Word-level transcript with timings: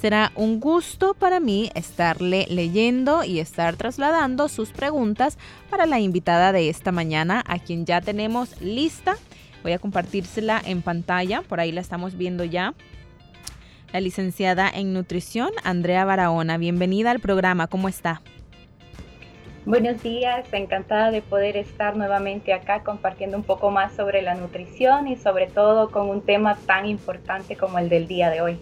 Será 0.00 0.30
un 0.36 0.60
gusto 0.60 1.14
para 1.14 1.40
mí 1.40 1.72
estarle 1.74 2.46
leyendo 2.48 3.24
y 3.24 3.40
estar 3.40 3.74
trasladando 3.74 4.48
sus 4.48 4.70
preguntas 4.70 5.36
para 5.68 5.86
la 5.86 5.98
invitada 5.98 6.52
de 6.52 6.68
esta 6.68 6.92
mañana, 6.92 7.42
a 7.48 7.58
quien 7.58 7.86
ya 7.86 8.00
tenemos 8.00 8.60
lista 8.60 9.16
Voy 9.62 9.72
a 9.72 9.78
compartírsela 9.78 10.60
en 10.64 10.82
pantalla, 10.82 11.42
por 11.42 11.60
ahí 11.60 11.72
la 11.72 11.80
estamos 11.80 12.16
viendo 12.16 12.44
ya. 12.44 12.74
La 13.92 14.00
licenciada 14.00 14.70
en 14.72 14.92
nutrición, 14.92 15.50
Andrea 15.64 16.04
Barahona. 16.04 16.58
Bienvenida 16.58 17.10
al 17.10 17.18
programa, 17.18 17.66
¿cómo 17.66 17.88
está? 17.88 18.22
Buenos 19.66 20.00
días, 20.00 20.46
encantada 20.52 21.10
de 21.10 21.22
poder 21.22 21.56
estar 21.56 21.96
nuevamente 21.96 22.52
acá 22.52 22.84
compartiendo 22.84 23.36
un 23.36 23.42
poco 23.42 23.72
más 23.72 23.92
sobre 23.96 24.22
la 24.22 24.34
nutrición 24.36 25.08
y 25.08 25.16
sobre 25.16 25.48
todo 25.48 25.90
con 25.90 26.08
un 26.08 26.22
tema 26.22 26.56
tan 26.66 26.86
importante 26.86 27.56
como 27.56 27.80
el 27.80 27.88
del 27.88 28.06
día 28.06 28.30
de 28.30 28.40
hoy. 28.40 28.58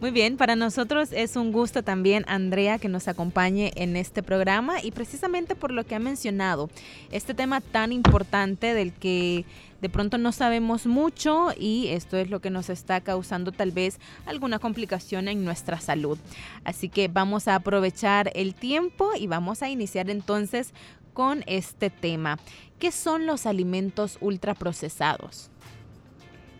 Muy 0.00 0.10
bien, 0.10 0.36
para 0.36 0.56
nosotros 0.56 1.12
es 1.12 1.36
un 1.36 1.52
gusto 1.52 1.82
también, 1.82 2.24
Andrea, 2.26 2.78
que 2.78 2.88
nos 2.88 3.06
acompañe 3.08 3.72
en 3.76 3.96
este 3.96 4.22
programa 4.22 4.82
y 4.82 4.90
precisamente 4.90 5.54
por 5.54 5.70
lo 5.70 5.84
que 5.84 5.94
ha 5.94 6.00
mencionado, 6.00 6.70
este 7.12 7.34
tema 7.34 7.60
tan 7.60 7.92
importante 7.92 8.74
del 8.74 8.92
que 8.92 9.44
de 9.82 9.88
pronto 9.88 10.16
no 10.16 10.30
sabemos 10.30 10.86
mucho 10.86 11.48
y 11.58 11.88
esto 11.88 12.16
es 12.16 12.30
lo 12.30 12.40
que 12.40 12.50
nos 12.50 12.70
está 12.70 13.00
causando 13.00 13.50
tal 13.50 13.72
vez 13.72 13.98
alguna 14.26 14.60
complicación 14.60 15.26
en 15.26 15.44
nuestra 15.44 15.80
salud. 15.80 16.18
Así 16.64 16.88
que 16.88 17.08
vamos 17.08 17.48
a 17.48 17.56
aprovechar 17.56 18.30
el 18.34 18.54
tiempo 18.54 19.10
y 19.18 19.26
vamos 19.26 19.60
a 19.60 19.68
iniciar 19.68 20.08
entonces 20.08 20.72
con 21.12 21.42
este 21.46 21.90
tema. 21.90 22.38
¿Qué 22.78 22.92
son 22.92 23.26
los 23.26 23.44
alimentos 23.44 24.18
ultraprocesados? 24.20 25.50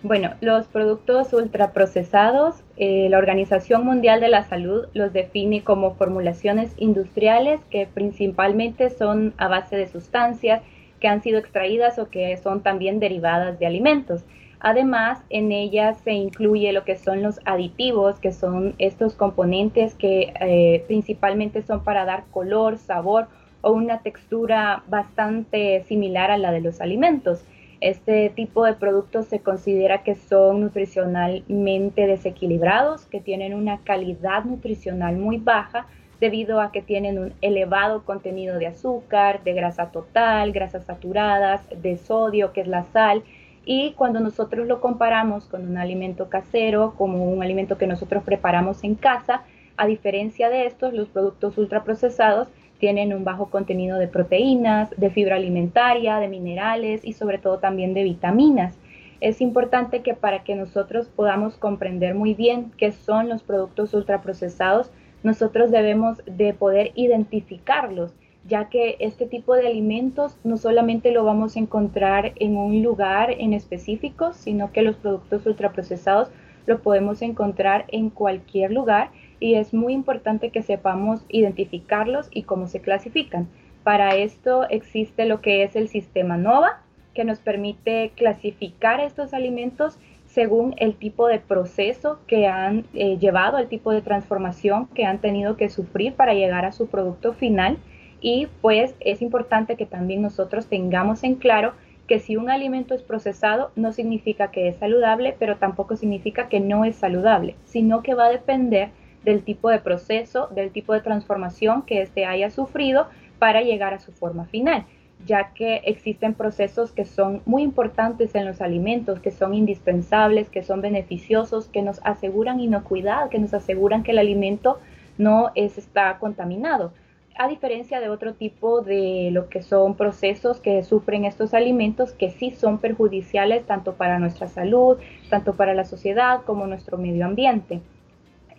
Bueno, 0.03 0.35
los 0.41 0.67
productos 0.67 1.33
ultraprocesados, 1.33 2.57
eh, 2.77 3.07
la 3.09 3.19
Organización 3.19 3.85
Mundial 3.85 4.21
de 4.21 4.31
la 4.31 4.43
Salud 4.43 4.87
los 4.95 5.13
define 5.13 5.63
como 5.63 5.95
formulaciones 5.95 6.73
industriales 6.77 7.61
que 7.71 7.87
principalmente 7.87 8.91
son 8.91 9.33
a 9.37 9.47
base 9.47 9.77
de 9.77 9.87
sustancias 9.87 10.63
que 11.03 11.09
han 11.09 11.21
sido 11.21 11.41
extraídas 11.41 11.99
o 11.99 12.09
que 12.09 12.37
son 12.37 12.63
también 12.63 13.01
derivadas 13.01 13.59
de 13.59 13.67
alimentos. 13.67 14.25
Además, 14.61 15.19
en 15.31 15.51
ellas 15.51 15.99
se 16.05 16.13
incluye 16.13 16.73
lo 16.73 16.85
que 16.85 16.95
son 16.95 17.25
los 17.25 17.41
aditivos, 17.45 18.21
que 18.21 18.31
son 18.31 18.77
estos 18.79 19.15
componentes 19.15 19.97
que 19.97 20.33
eh, 20.41 20.85
principalmente 20.87 21.63
son 21.63 21.83
para 21.83 22.05
dar 22.05 22.23
color, 22.31 22.79
sabor 22.79 23.27
o 23.63 23.73
una 23.73 23.99
textura 24.03 24.85
bastante 24.87 25.83
similar 25.89 26.31
a 26.31 26.39
la 26.39 26.53
de 26.53 26.61
los 26.61 26.81
alimentos. 26.81 27.45
Este 27.81 28.31
tipo 28.31 28.65
de 28.65 28.75
productos 28.75 29.27
se 29.27 29.41
considera 29.41 30.05
que 30.05 30.15
son 30.15 30.61
nutricionalmente 30.61 32.07
desequilibrados, 32.07 33.07
que 33.07 33.19
tienen 33.19 33.55
una 33.55 33.79
calidad 33.79 34.45
nutricional 34.45 35.17
muy 35.17 35.39
baja, 35.39 35.89
debido 36.23 36.61
a 36.61 36.71
que 36.71 36.83
tienen 36.83 37.19
un 37.19 37.35
elevado 37.41 38.05
contenido 38.05 38.57
de 38.57 38.69
azúcar, 38.69 39.43
de 39.43 39.55
grasa 39.55 39.91
total, 39.91 40.53
grasas 40.53 40.85
saturadas, 40.85 41.63
de 41.83 41.97
sodio, 41.97 42.53
que 42.53 42.61
es 42.61 42.69
la 42.69 42.85
sal. 42.85 43.25
Y 43.65 43.95
cuando 43.95 44.21
nosotros 44.21 44.69
lo 44.69 44.81
comparamos 44.81 45.47
con 45.47 45.69
un 45.69 45.79
alimento 45.79 46.29
casero, 46.29 46.95
como 46.97 47.25
un 47.25 47.43
alimento 47.43 47.77
que 47.77 47.89
nosotros 47.89 48.23
preparamos 48.23 48.85
en 48.85 48.95
casa, 48.95 49.43
a 49.77 49.89
diferencia 49.89 50.49
de 50.49 50.67
estos, 50.67 50.95
los 50.95 51.09
productos 51.09 51.59
ultraprocesados 51.59 52.47
tienen 52.79 53.13
un 53.13 53.25
bajo 53.25 53.51
contenido 53.51 53.99
de 53.99 54.07
proteínas, 54.07 54.91
de 54.97 55.11
fibra 55.11 55.35
alimentaria, 55.35 56.21
de 56.21 56.29
minerales 56.29 57.05
y 57.05 57.15
sobre 57.15 57.39
todo 57.39 57.59
también 57.59 57.95
de 57.95 58.05
vitaminas. 58.05 58.79
Es 59.21 59.41
importante 59.41 60.03
que 60.03 60.15
para 60.15 60.45
que 60.45 60.55
nosotros 60.55 61.09
podamos 61.09 61.57
comprender 61.57 62.15
muy 62.15 62.35
bien 62.35 62.71
qué 62.77 62.93
son 62.93 63.29
los 63.29 63.43
productos 63.43 63.93
ultraprocesados, 63.93 64.93
nosotros 65.23 65.71
debemos 65.71 66.23
de 66.27 66.55
poder 66.55 66.93
identificarlos, 66.95 68.15
ya 68.47 68.69
que 68.69 68.97
este 68.99 69.27
tipo 69.27 69.55
de 69.55 69.69
alimentos 69.69 70.37
no 70.43 70.57
solamente 70.57 71.13
lo 71.13 71.25
vamos 71.25 71.57
a 71.57 71.61
encontrar 71.61 72.33
en 72.37 72.57
un 72.57 72.83
lugar 72.83 73.31
en 73.31 73.53
específico, 73.53 74.33
sino 74.33 74.73
que 74.73 74.83
los 74.83 74.97
productos 74.97 75.47
ultraprocesados 75.47 76.31
lo 76.67 76.81
podemos 76.81 77.23
encontrar 77.23 77.85
en 77.89 78.11
cualquier 78.11 78.73
lugar 78.73 79.11
y 79.41 79.55
es 79.55 79.75
muy 79.75 79.93
importante 79.93 80.51
que 80.51 80.63
sepamos 80.63 81.25
identificarlos 81.29 82.29
y 82.31 82.43
cómo 82.45 82.67
se 82.67 82.81
clasifican. 82.81 83.49
Para 83.83 84.15
esto 84.15 84.69
existe 84.69 85.27
lo 85.27 85.41
que 85.41 85.65
es 85.65 85.75
el 85.75 85.89
sistema 85.89 86.37
NOVA, 86.37 86.83
que 87.15 87.25
nos 87.25 87.41
permite 87.41 88.13
clasificar 88.17 89.01
estos 89.01 89.35
alimentos 89.35 89.99
según 90.33 90.75
el 90.79 90.95
tipo 90.95 91.27
de 91.29 91.39
proceso 91.39 92.19
que 92.27 92.47
han 92.47 92.87
eh, 92.95 93.19
llevado, 93.19 93.59
el 93.59 93.69
tipo 93.69 93.93
de 93.93 94.01
transformación 94.01 94.87
que 94.95 95.05
han 95.05 95.19
tenido 95.19 95.57
que 95.59 95.69
sufrir 95.69 96.15
para 96.15 96.33
llegar 96.33 96.65
a 96.65 96.73
su 96.73 96.87
producto 96.87 97.35
final. 97.35 97.77
Y 98.21 98.49
pues 98.63 98.95
es 99.01 99.21
importante 99.21 99.77
que 99.77 99.85
también 99.85 100.23
nosotros 100.23 100.67
tengamos 100.67 101.23
en 101.23 101.35
claro 101.35 101.75
que 102.07 102.19
si 102.19 102.37
un 102.37 102.49
alimento 102.49 102.95
es 102.95 103.03
procesado 103.03 103.73
no 103.77 103.93
significa 103.93 104.51
que 104.51 104.69
es 104.69 104.77
saludable, 104.77 105.37
pero 105.39 105.57
tampoco 105.57 105.97
significa 105.97 106.49
que 106.49 106.61
no 106.61 106.85
es 106.85 106.97
saludable, 106.97 107.57
sino 107.65 108.03
que 108.03 108.15
va 108.15 108.27
a 108.27 108.31
depender 108.31 108.91
del 109.25 109.43
tipo 109.43 109.69
de 109.69 109.81
proceso, 109.81 110.49
del 110.49 110.71
tipo 110.71 110.95
de 110.95 111.01
transformación 111.01 111.83
que 111.83 112.01
éste 112.01 112.25
haya 112.25 112.51
sufrido 112.51 113.09
para 113.39 113.61
llegar 113.61 113.93
a 113.93 114.01
su 114.01 114.13
forma 114.13 114.47
final 114.47 114.87
ya 115.27 115.53
que 115.55 115.83
existen 115.85 116.35
procesos 116.35 116.93
que 116.93 117.05
son 117.05 117.43
muy 117.47 117.63
importantes 117.63 118.35
en 118.35 118.45
los 118.45 118.61
alimentos, 118.61 119.21
que 119.21 119.31
son 119.31 119.55
indispensables, 119.55 120.49
que 120.49 120.63
son 120.63 120.81
beneficiosos, 120.81 121.69
que 121.69 121.83
nos 121.83 122.01
aseguran 122.05 122.61
inocuidad, 122.61 123.29
que 123.29 123.39
nos 123.39 123.55
aseguran 123.55 124.03
que 124.03 124.13
el 124.13 124.19
alimento 124.19 124.79
no 125.19 125.51
está 125.55 126.19
contaminado. 126.19 126.93
A 127.39 127.49
diferencia 127.49 128.01
de 128.01 128.11
otro 128.11 128.35
tipo 128.35 128.83
de 128.83 129.31
lo 129.33 129.49
que 129.49 129.63
son 129.63 129.97
procesos 129.97 130.61
que 130.61 130.83
sufren 130.83 131.25
estos 131.25 131.55
alimentos 131.55 132.13
que 132.13 132.31
sí 132.31 132.51
son 132.51 132.79
perjudiciales 132.79 133.65
tanto 133.65 133.95
para 133.95 134.19
nuestra 134.19 134.49
salud, 134.49 134.99
tanto 135.31 135.55
para 135.55 135.73
la 135.73 135.85
sociedad 135.85 136.43
como 136.45 136.67
nuestro 136.67 136.99
medio 136.99 137.25
ambiente. 137.25 137.81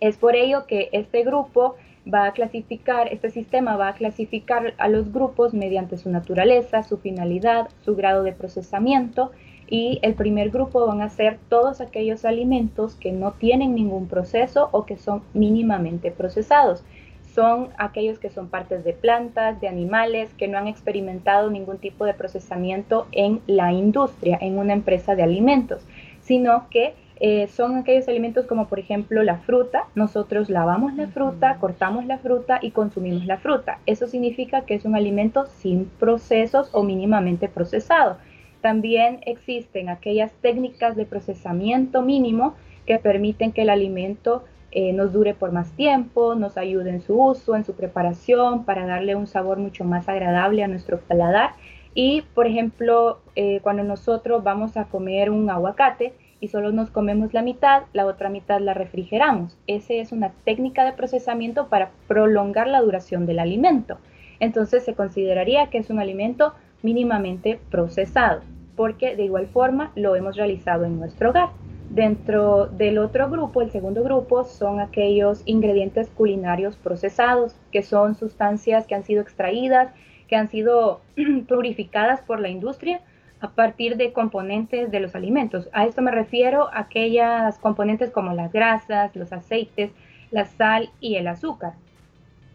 Es 0.00 0.16
por 0.16 0.34
ello 0.34 0.66
que 0.66 0.88
este 0.92 1.22
grupo 1.22 1.76
va 2.12 2.26
a 2.26 2.32
clasificar, 2.32 3.12
este 3.12 3.30
sistema 3.30 3.76
va 3.76 3.88
a 3.88 3.94
clasificar 3.94 4.74
a 4.78 4.88
los 4.88 5.12
grupos 5.12 5.54
mediante 5.54 5.96
su 5.96 6.10
naturaleza, 6.10 6.82
su 6.82 6.98
finalidad, 6.98 7.68
su 7.84 7.96
grado 7.96 8.22
de 8.22 8.32
procesamiento 8.32 9.32
y 9.66 9.98
el 10.02 10.14
primer 10.14 10.50
grupo 10.50 10.86
van 10.86 11.00
a 11.00 11.08
ser 11.08 11.38
todos 11.48 11.80
aquellos 11.80 12.24
alimentos 12.24 12.94
que 12.96 13.12
no 13.12 13.32
tienen 13.32 13.74
ningún 13.74 14.08
proceso 14.08 14.68
o 14.72 14.84
que 14.84 14.96
son 14.96 15.22
mínimamente 15.32 16.10
procesados. 16.10 16.84
Son 17.34 17.70
aquellos 17.78 18.18
que 18.18 18.30
son 18.30 18.48
partes 18.48 18.84
de 18.84 18.92
plantas, 18.92 19.60
de 19.60 19.66
animales, 19.66 20.32
que 20.34 20.46
no 20.46 20.58
han 20.58 20.68
experimentado 20.68 21.50
ningún 21.50 21.78
tipo 21.78 22.04
de 22.04 22.14
procesamiento 22.14 23.08
en 23.10 23.40
la 23.46 23.72
industria, 23.72 24.38
en 24.40 24.58
una 24.58 24.74
empresa 24.74 25.16
de 25.16 25.24
alimentos, 25.24 25.84
sino 26.20 26.68
que 26.70 26.94
eh, 27.20 27.46
son 27.48 27.76
aquellos 27.76 28.08
alimentos 28.08 28.46
como 28.46 28.66
por 28.66 28.78
ejemplo 28.78 29.22
la 29.22 29.38
fruta. 29.38 29.84
Nosotros 29.94 30.50
lavamos 30.50 30.94
la 30.94 31.08
fruta, 31.08 31.56
cortamos 31.60 32.06
la 32.06 32.18
fruta 32.18 32.58
y 32.60 32.72
consumimos 32.72 33.24
la 33.26 33.38
fruta. 33.38 33.78
Eso 33.86 34.06
significa 34.06 34.62
que 34.62 34.74
es 34.74 34.84
un 34.84 34.96
alimento 34.96 35.46
sin 35.46 35.86
procesos 35.86 36.68
o 36.72 36.82
mínimamente 36.82 37.48
procesado. 37.48 38.18
También 38.60 39.20
existen 39.26 39.88
aquellas 39.88 40.32
técnicas 40.40 40.96
de 40.96 41.04
procesamiento 41.04 42.02
mínimo 42.02 42.54
que 42.86 42.98
permiten 42.98 43.52
que 43.52 43.62
el 43.62 43.70
alimento 43.70 44.44
eh, 44.72 44.92
nos 44.92 45.12
dure 45.12 45.34
por 45.34 45.52
más 45.52 45.70
tiempo, 45.72 46.34
nos 46.34 46.56
ayude 46.56 46.90
en 46.90 47.00
su 47.00 47.14
uso, 47.14 47.54
en 47.54 47.64
su 47.64 47.74
preparación, 47.74 48.64
para 48.64 48.86
darle 48.86 49.14
un 49.14 49.28
sabor 49.28 49.58
mucho 49.58 49.84
más 49.84 50.08
agradable 50.08 50.64
a 50.64 50.68
nuestro 50.68 50.98
paladar. 50.98 51.52
Y, 51.94 52.22
por 52.34 52.48
ejemplo, 52.48 53.20
eh, 53.36 53.60
cuando 53.62 53.84
nosotros 53.84 54.42
vamos 54.42 54.76
a 54.76 54.86
comer 54.86 55.30
un 55.30 55.48
aguacate, 55.48 56.12
y 56.44 56.48
solo 56.48 56.72
nos 56.72 56.90
comemos 56.90 57.32
la 57.32 57.40
mitad, 57.40 57.84
la 57.94 58.04
otra 58.04 58.28
mitad 58.28 58.60
la 58.60 58.74
refrigeramos. 58.74 59.56
Esa 59.66 59.94
es 59.94 60.12
una 60.12 60.30
técnica 60.44 60.84
de 60.84 60.92
procesamiento 60.92 61.68
para 61.68 61.90
prolongar 62.06 62.68
la 62.68 62.82
duración 62.82 63.24
del 63.24 63.38
alimento. 63.38 63.96
Entonces 64.40 64.84
se 64.84 64.92
consideraría 64.92 65.70
que 65.70 65.78
es 65.78 65.88
un 65.88 66.00
alimento 66.00 66.52
mínimamente 66.82 67.58
procesado, 67.70 68.42
porque 68.76 69.16
de 69.16 69.24
igual 69.24 69.46
forma 69.46 69.90
lo 69.96 70.16
hemos 70.16 70.36
realizado 70.36 70.84
en 70.84 70.98
nuestro 70.98 71.30
hogar. 71.30 71.48
Dentro 71.88 72.66
del 72.66 72.98
otro 72.98 73.30
grupo, 73.30 73.62
el 73.62 73.70
segundo 73.70 74.04
grupo, 74.04 74.44
son 74.44 74.80
aquellos 74.80 75.40
ingredientes 75.46 76.10
culinarios 76.10 76.76
procesados, 76.76 77.56
que 77.72 77.82
son 77.82 78.16
sustancias 78.16 78.86
que 78.86 78.94
han 78.94 79.04
sido 79.04 79.22
extraídas, 79.22 79.94
que 80.28 80.36
han 80.36 80.50
sido 80.50 81.00
purificadas 81.48 82.20
por 82.20 82.38
la 82.38 82.50
industria 82.50 83.00
a 83.44 83.50
partir 83.50 83.98
de 83.98 84.14
componentes 84.14 84.90
de 84.90 85.00
los 85.00 85.14
alimentos. 85.14 85.68
A 85.74 85.84
esto 85.84 86.00
me 86.00 86.10
refiero 86.10 86.72
a 86.72 86.80
aquellas 86.80 87.58
componentes 87.58 88.10
como 88.10 88.32
las 88.32 88.50
grasas, 88.50 89.14
los 89.14 89.34
aceites, 89.34 89.90
la 90.30 90.46
sal 90.46 90.88
y 90.98 91.16
el 91.16 91.26
azúcar. 91.28 91.74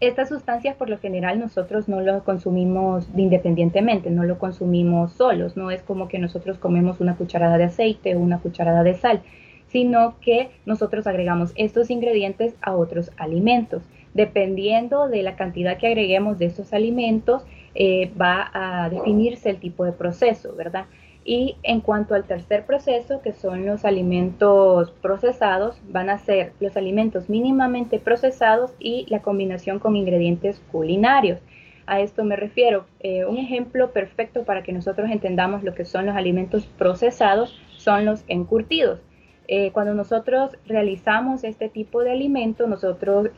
Estas 0.00 0.30
sustancias 0.30 0.74
por 0.74 0.88
lo 0.88 0.98
general 0.98 1.38
nosotros 1.38 1.88
no 1.88 2.00
lo 2.00 2.24
consumimos 2.24 3.08
independientemente, 3.16 4.10
no 4.10 4.24
lo 4.24 4.40
consumimos 4.40 5.12
solos, 5.12 5.56
no 5.56 5.70
es 5.70 5.80
como 5.82 6.08
que 6.08 6.18
nosotros 6.18 6.58
comemos 6.58 7.00
una 7.00 7.14
cucharada 7.14 7.56
de 7.56 7.64
aceite 7.64 8.16
o 8.16 8.18
una 8.18 8.40
cucharada 8.40 8.82
de 8.82 8.94
sal, 8.94 9.22
sino 9.68 10.16
que 10.20 10.50
nosotros 10.66 11.06
agregamos 11.06 11.52
estos 11.54 11.90
ingredientes 11.90 12.56
a 12.62 12.74
otros 12.74 13.12
alimentos. 13.16 13.84
Dependiendo 14.12 15.06
de 15.06 15.22
la 15.22 15.36
cantidad 15.36 15.78
que 15.78 15.86
agreguemos 15.86 16.40
de 16.40 16.46
estos 16.46 16.72
alimentos, 16.72 17.44
eh, 17.74 18.10
va 18.20 18.50
a 18.52 18.88
definirse 18.90 19.50
el 19.50 19.58
tipo 19.58 19.84
de 19.84 19.92
proceso, 19.92 20.54
¿verdad? 20.56 20.86
Y 21.24 21.56
en 21.62 21.80
cuanto 21.80 22.14
al 22.14 22.24
tercer 22.24 22.64
proceso, 22.64 23.20
que 23.20 23.32
son 23.32 23.66
los 23.66 23.84
alimentos 23.84 24.90
procesados, 25.02 25.80
van 25.88 26.10
a 26.10 26.18
ser 26.18 26.52
los 26.60 26.76
alimentos 26.76 27.28
mínimamente 27.28 27.98
procesados 27.98 28.72
y 28.80 29.06
la 29.08 29.20
combinación 29.20 29.78
con 29.78 29.96
ingredientes 29.96 30.60
culinarios. 30.72 31.38
A 31.86 32.00
esto 32.00 32.24
me 32.24 32.36
refiero. 32.36 32.86
Eh, 33.00 33.24
un 33.26 33.36
ejemplo 33.36 33.90
perfecto 33.92 34.44
para 34.44 34.62
que 34.62 34.72
nosotros 34.72 35.10
entendamos 35.10 35.62
lo 35.62 35.74
que 35.74 35.84
son 35.84 36.06
los 36.06 36.16
alimentos 36.16 36.66
procesados 36.66 37.60
son 37.76 38.04
los 38.04 38.24
encurtidos. 38.28 39.00
Eh, 39.48 39.72
cuando 39.72 39.94
nosotros 39.94 40.56
realizamos 40.66 41.44
este 41.44 41.68
tipo 41.68 42.02
de 42.02 42.12
alimento, 42.12 42.66
nosotros 42.66 43.30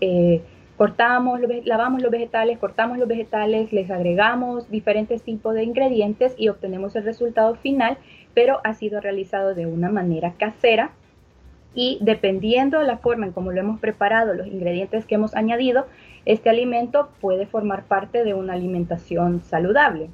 cortamos, 0.77 1.41
lavamos 1.65 2.03
los 2.03 2.11
vegetales, 2.11 2.59
cortamos 2.59 2.99
los 2.99 3.09
vegetales, 3.09 3.73
les 3.73 3.91
agregamos 3.91 4.71
diferentes 4.71 5.23
tipos 5.23 5.55
de 5.55 5.65
ingredientes 5.65 6.35
y 6.37 6.49
obtenemos 6.49 6.97
el 6.97 7.05
resultado 7.05 7.55
final, 7.57 7.99
pero 8.35 8.61
ha 8.65 8.75
sido 8.75 9.01
realizado 9.01 9.55
de 9.55 9.67
una 9.67 9.91
manera 9.91 10.35
casera 10.39 10.93
y 11.75 11.99
dependiendo 12.03 12.79
de 12.79 12.87
la 12.87 12.99
forma 12.99 13.27
en 13.27 13.33
cómo 13.33 13.53
lo 13.53 13.61
hemos 13.61 13.81
preparado, 13.81 14.35
los 14.35 14.47
ingredientes 14.47 15.07
que 15.07 15.15
hemos 15.15 15.35
añadido, 15.35 15.87
este 16.25 16.51
alimento 16.51 17.11
puede 17.21 17.47
formar 17.47 17.85
parte 17.85 18.25
de 18.25 18.35
una 18.35 18.53
alimentación 18.53 19.41
saludable. 19.41 20.11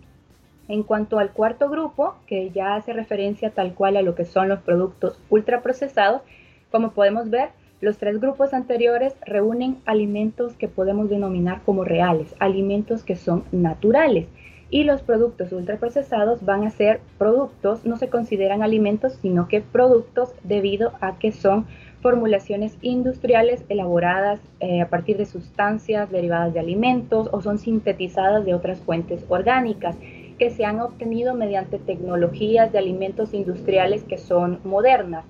En 0.68 0.82
cuanto 0.82 1.18
al 1.18 1.32
cuarto 1.32 1.68
grupo, 1.68 2.14
que 2.26 2.50
ya 2.50 2.74
hace 2.74 2.92
referencia 2.92 3.50
tal 3.50 3.74
cual 3.74 3.96
a 3.96 4.02
lo 4.02 4.14
que 4.14 4.24
son 4.24 4.48
los 4.48 4.60
productos 4.60 5.18
ultraprocesados, 5.30 6.22
como 6.70 6.92
podemos 6.92 7.30
ver, 7.30 7.50
los 7.80 7.98
tres 7.98 8.20
grupos 8.20 8.54
anteriores 8.54 9.14
reúnen 9.24 9.78
alimentos 9.86 10.54
que 10.54 10.68
podemos 10.68 11.08
denominar 11.08 11.62
como 11.64 11.84
reales, 11.84 12.34
alimentos 12.40 13.02
que 13.02 13.16
son 13.16 13.44
naturales. 13.52 14.26
Y 14.70 14.84
los 14.84 15.00
productos 15.00 15.52
ultraprocesados 15.52 16.44
van 16.44 16.64
a 16.64 16.70
ser 16.70 17.00
productos, 17.16 17.86
no 17.86 17.96
se 17.96 18.08
consideran 18.08 18.62
alimentos, 18.62 19.14
sino 19.22 19.48
que 19.48 19.62
productos 19.62 20.34
debido 20.42 20.92
a 21.00 21.18
que 21.18 21.32
son 21.32 21.66
formulaciones 22.02 22.76
industriales 22.82 23.64
elaboradas 23.68 24.40
eh, 24.60 24.82
a 24.82 24.88
partir 24.88 25.16
de 25.16 25.24
sustancias 25.24 26.10
derivadas 26.10 26.54
de 26.54 26.60
alimentos 26.60 27.28
o 27.32 27.40
son 27.40 27.58
sintetizadas 27.58 28.44
de 28.44 28.54
otras 28.54 28.78
fuentes 28.80 29.24
orgánicas 29.28 29.96
que 30.38 30.50
se 30.50 30.64
han 30.64 30.80
obtenido 30.80 31.34
mediante 31.34 31.78
tecnologías 31.78 32.70
de 32.70 32.78
alimentos 32.78 33.34
industriales 33.34 34.04
que 34.04 34.18
son 34.18 34.60
modernas. 34.64 35.24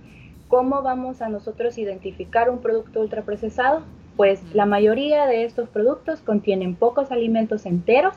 ¿Cómo 0.48 0.80
vamos 0.80 1.20
a 1.20 1.28
nosotros 1.28 1.76
identificar 1.76 2.48
un 2.48 2.60
producto 2.60 3.00
ultraprocesado? 3.00 3.82
Pues 4.16 4.42
la 4.54 4.64
mayoría 4.64 5.26
de 5.26 5.44
estos 5.44 5.68
productos 5.68 6.20
contienen 6.22 6.74
pocos 6.74 7.12
alimentos 7.12 7.66
enteros 7.66 8.14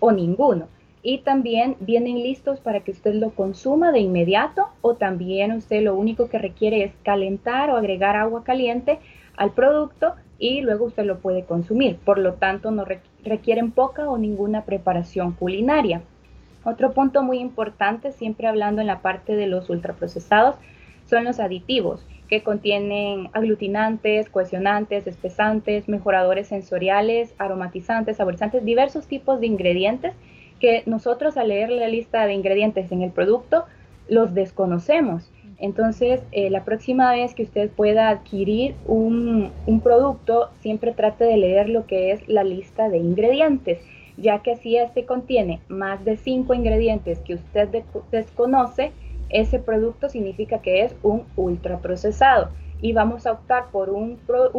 o 0.00 0.10
ninguno. 0.10 0.66
Y 1.02 1.18
también 1.18 1.76
vienen 1.80 2.22
listos 2.22 2.58
para 2.60 2.80
que 2.80 2.92
usted 2.92 3.12
lo 3.12 3.32
consuma 3.32 3.92
de 3.92 4.00
inmediato 4.00 4.68
o 4.80 4.94
también 4.94 5.52
usted 5.52 5.82
lo 5.82 5.94
único 5.94 6.30
que 6.30 6.38
requiere 6.38 6.84
es 6.84 6.94
calentar 7.04 7.68
o 7.68 7.76
agregar 7.76 8.16
agua 8.16 8.44
caliente 8.44 8.98
al 9.36 9.50
producto 9.50 10.14
y 10.38 10.62
luego 10.62 10.86
usted 10.86 11.04
lo 11.04 11.18
puede 11.18 11.44
consumir. 11.44 11.98
Por 11.98 12.16
lo 12.16 12.32
tanto, 12.34 12.70
no 12.70 12.86
requieren 13.22 13.72
poca 13.72 14.08
o 14.08 14.16
ninguna 14.16 14.64
preparación 14.64 15.32
culinaria. 15.32 16.00
Otro 16.64 16.92
punto 16.92 17.22
muy 17.22 17.40
importante, 17.40 18.10
siempre 18.12 18.46
hablando 18.46 18.80
en 18.80 18.86
la 18.86 19.02
parte 19.02 19.36
de 19.36 19.46
los 19.46 19.68
ultraprocesados, 19.68 20.56
son 21.06 21.24
los 21.24 21.40
aditivos, 21.40 22.04
que 22.28 22.42
contienen 22.42 23.28
aglutinantes, 23.32 24.28
cohesionantes, 24.28 25.06
espesantes, 25.06 25.88
mejoradores 25.88 26.48
sensoriales, 26.48 27.34
aromatizantes, 27.38 28.16
saborizantes, 28.16 28.64
diversos 28.64 29.06
tipos 29.06 29.40
de 29.40 29.46
ingredientes 29.46 30.14
que 30.60 30.82
nosotros 30.86 31.36
al 31.36 31.48
leer 31.48 31.70
la 31.70 31.88
lista 31.88 32.26
de 32.26 32.32
ingredientes 32.32 32.90
en 32.92 33.02
el 33.02 33.10
producto 33.10 33.64
los 34.08 34.34
desconocemos. 34.34 35.30
Entonces, 35.58 36.22
eh, 36.32 36.50
la 36.50 36.64
próxima 36.64 37.12
vez 37.12 37.34
que 37.34 37.44
usted 37.44 37.70
pueda 37.70 38.08
adquirir 38.08 38.74
un, 38.86 39.52
producto, 39.82 40.50
siempre 40.60 40.92
trate 40.92 41.24
de 41.24 41.36
leer 41.36 41.68
lo 41.68 41.86
que 41.86 42.12
es 42.12 42.26
la 42.28 42.44
lista 42.44 42.88
de 42.88 42.98
ingredientes, 42.98 43.78
ya 44.16 44.40
que 44.40 44.56
si 44.56 44.76
este 44.76 45.04
contiene 45.04 45.60
más 45.68 46.04
de 46.04 46.16
cinco 46.16 46.54
ingredientes 46.54 47.18
que 47.20 47.34
usted 47.34 47.68
desconoce, 48.10 48.92
ese 49.30 49.58
producto 49.58 50.08
significa 50.08 50.58
que 50.60 50.84
es 50.84 50.94
un 51.02 51.24
ultraprocesado 51.36 52.50
y 52.80 52.92
vamos 52.92 53.26
a 53.26 53.32
optar 53.32 53.70
por 53.70 53.90
un, 53.90 54.18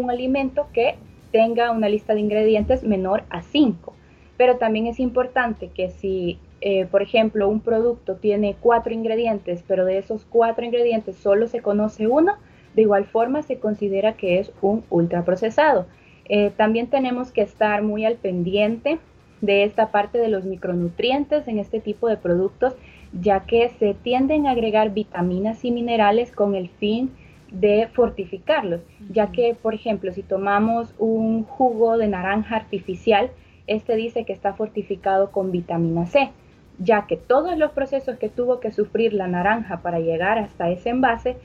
alimento 0.09 0.67
que 0.73 0.95
tenga 1.31 1.71
una 1.71 1.89
lista 1.89 2.13
de 2.13 2.21
ingredientes 2.21 2.83
menor 2.83 3.23
a 3.29 3.41
5. 3.41 3.94
Pero 4.38 4.57
también 4.57 4.88
es 4.88 5.00
importante 5.00 5.69
que 5.69 5.89
si, 5.89 6.39
eh, 6.62 6.85
por 6.85 7.01
ejemplo, 7.01 7.47
un 7.47 7.59
producto 7.59 8.15
tiene 8.15 8.56
cuatro 8.59 8.94
ingredientes, 8.94 9.63
pero 9.67 9.85
de 9.85 9.97
esos 9.97 10.25
cuatro 10.25 10.65
ingredientes 10.65 11.18
solo 11.18 11.47
se 11.47 11.61
conoce 11.61 12.07
uno, 12.07 12.33
de 12.75 12.81
igual 12.81 13.06
forma 13.06 13.44
se 13.44 13.59
considera 13.59 14.13
que 14.13 14.39
es 14.39 14.51
un 14.61 14.83
ultraprocesado. 14.89 15.85
Eh, 16.27 16.51
también 16.57 16.88
tenemos 16.88 17.31
que 17.31 17.41
estar 17.41 17.83
muy 17.83 18.06
al 18.06 18.15
pendiente 18.15 18.97
de 19.42 19.63
esta 19.63 19.92
parte 19.92 20.18
de 20.18 20.30
los 20.30 20.45
micronutrientes 20.45 21.47
en 21.47 21.59
este 21.59 21.80
tipo 21.80 22.07
de 22.07 22.18
productos 22.18 22.75
ya 23.22 23.42
que 23.42 23.69
se 23.80 23.94
tienden 23.94 24.48
a 24.48 24.52
agregar 24.52 24.94
vitaminas 24.94 25.64
y 25.64 25.72
minerales 25.72 26.31
con 26.31 26.56
el 26.56 26.69
fin 26.69 27.12
de 27.52 27.88
fortificarlos, 27.94 28.81
ya 29.10 29.31
que, 29.31 29.56
por 29.56 29.74
ejemplo, 29.74 30.12
si 30.12 30.24
tomamos 30.24 30.94
un 30.98 31.44
jugo 31.44 31.98
de 31.98 32.07
naranja 32.07 32.57
artificial, 32.57 33.31
este 33.68 33.95
dice 33.95 34.26
que 34.26 34.34
está 34.34 34.54
fortificado 34.54 35.31
con 35.31 35.52
vitamina 35.52 36.06
C, 36.06 36.31
ya 36.80 37.07
que 37.07 37.16
todos 37.16 37.57
los 37.57 37.72
procesos 37.72 38.18
que 38.18 38.30
tuvo 38.30 38.60
que 38.60 38.72
sufrir 38.72 39.14
la 39.14 39.28
naranja 39.28 39.81
para 39.81 40.00
llegar 40.00 40.38
hasta 40.38 40.69
ese 40.69 40.90
envase 40.90 41.38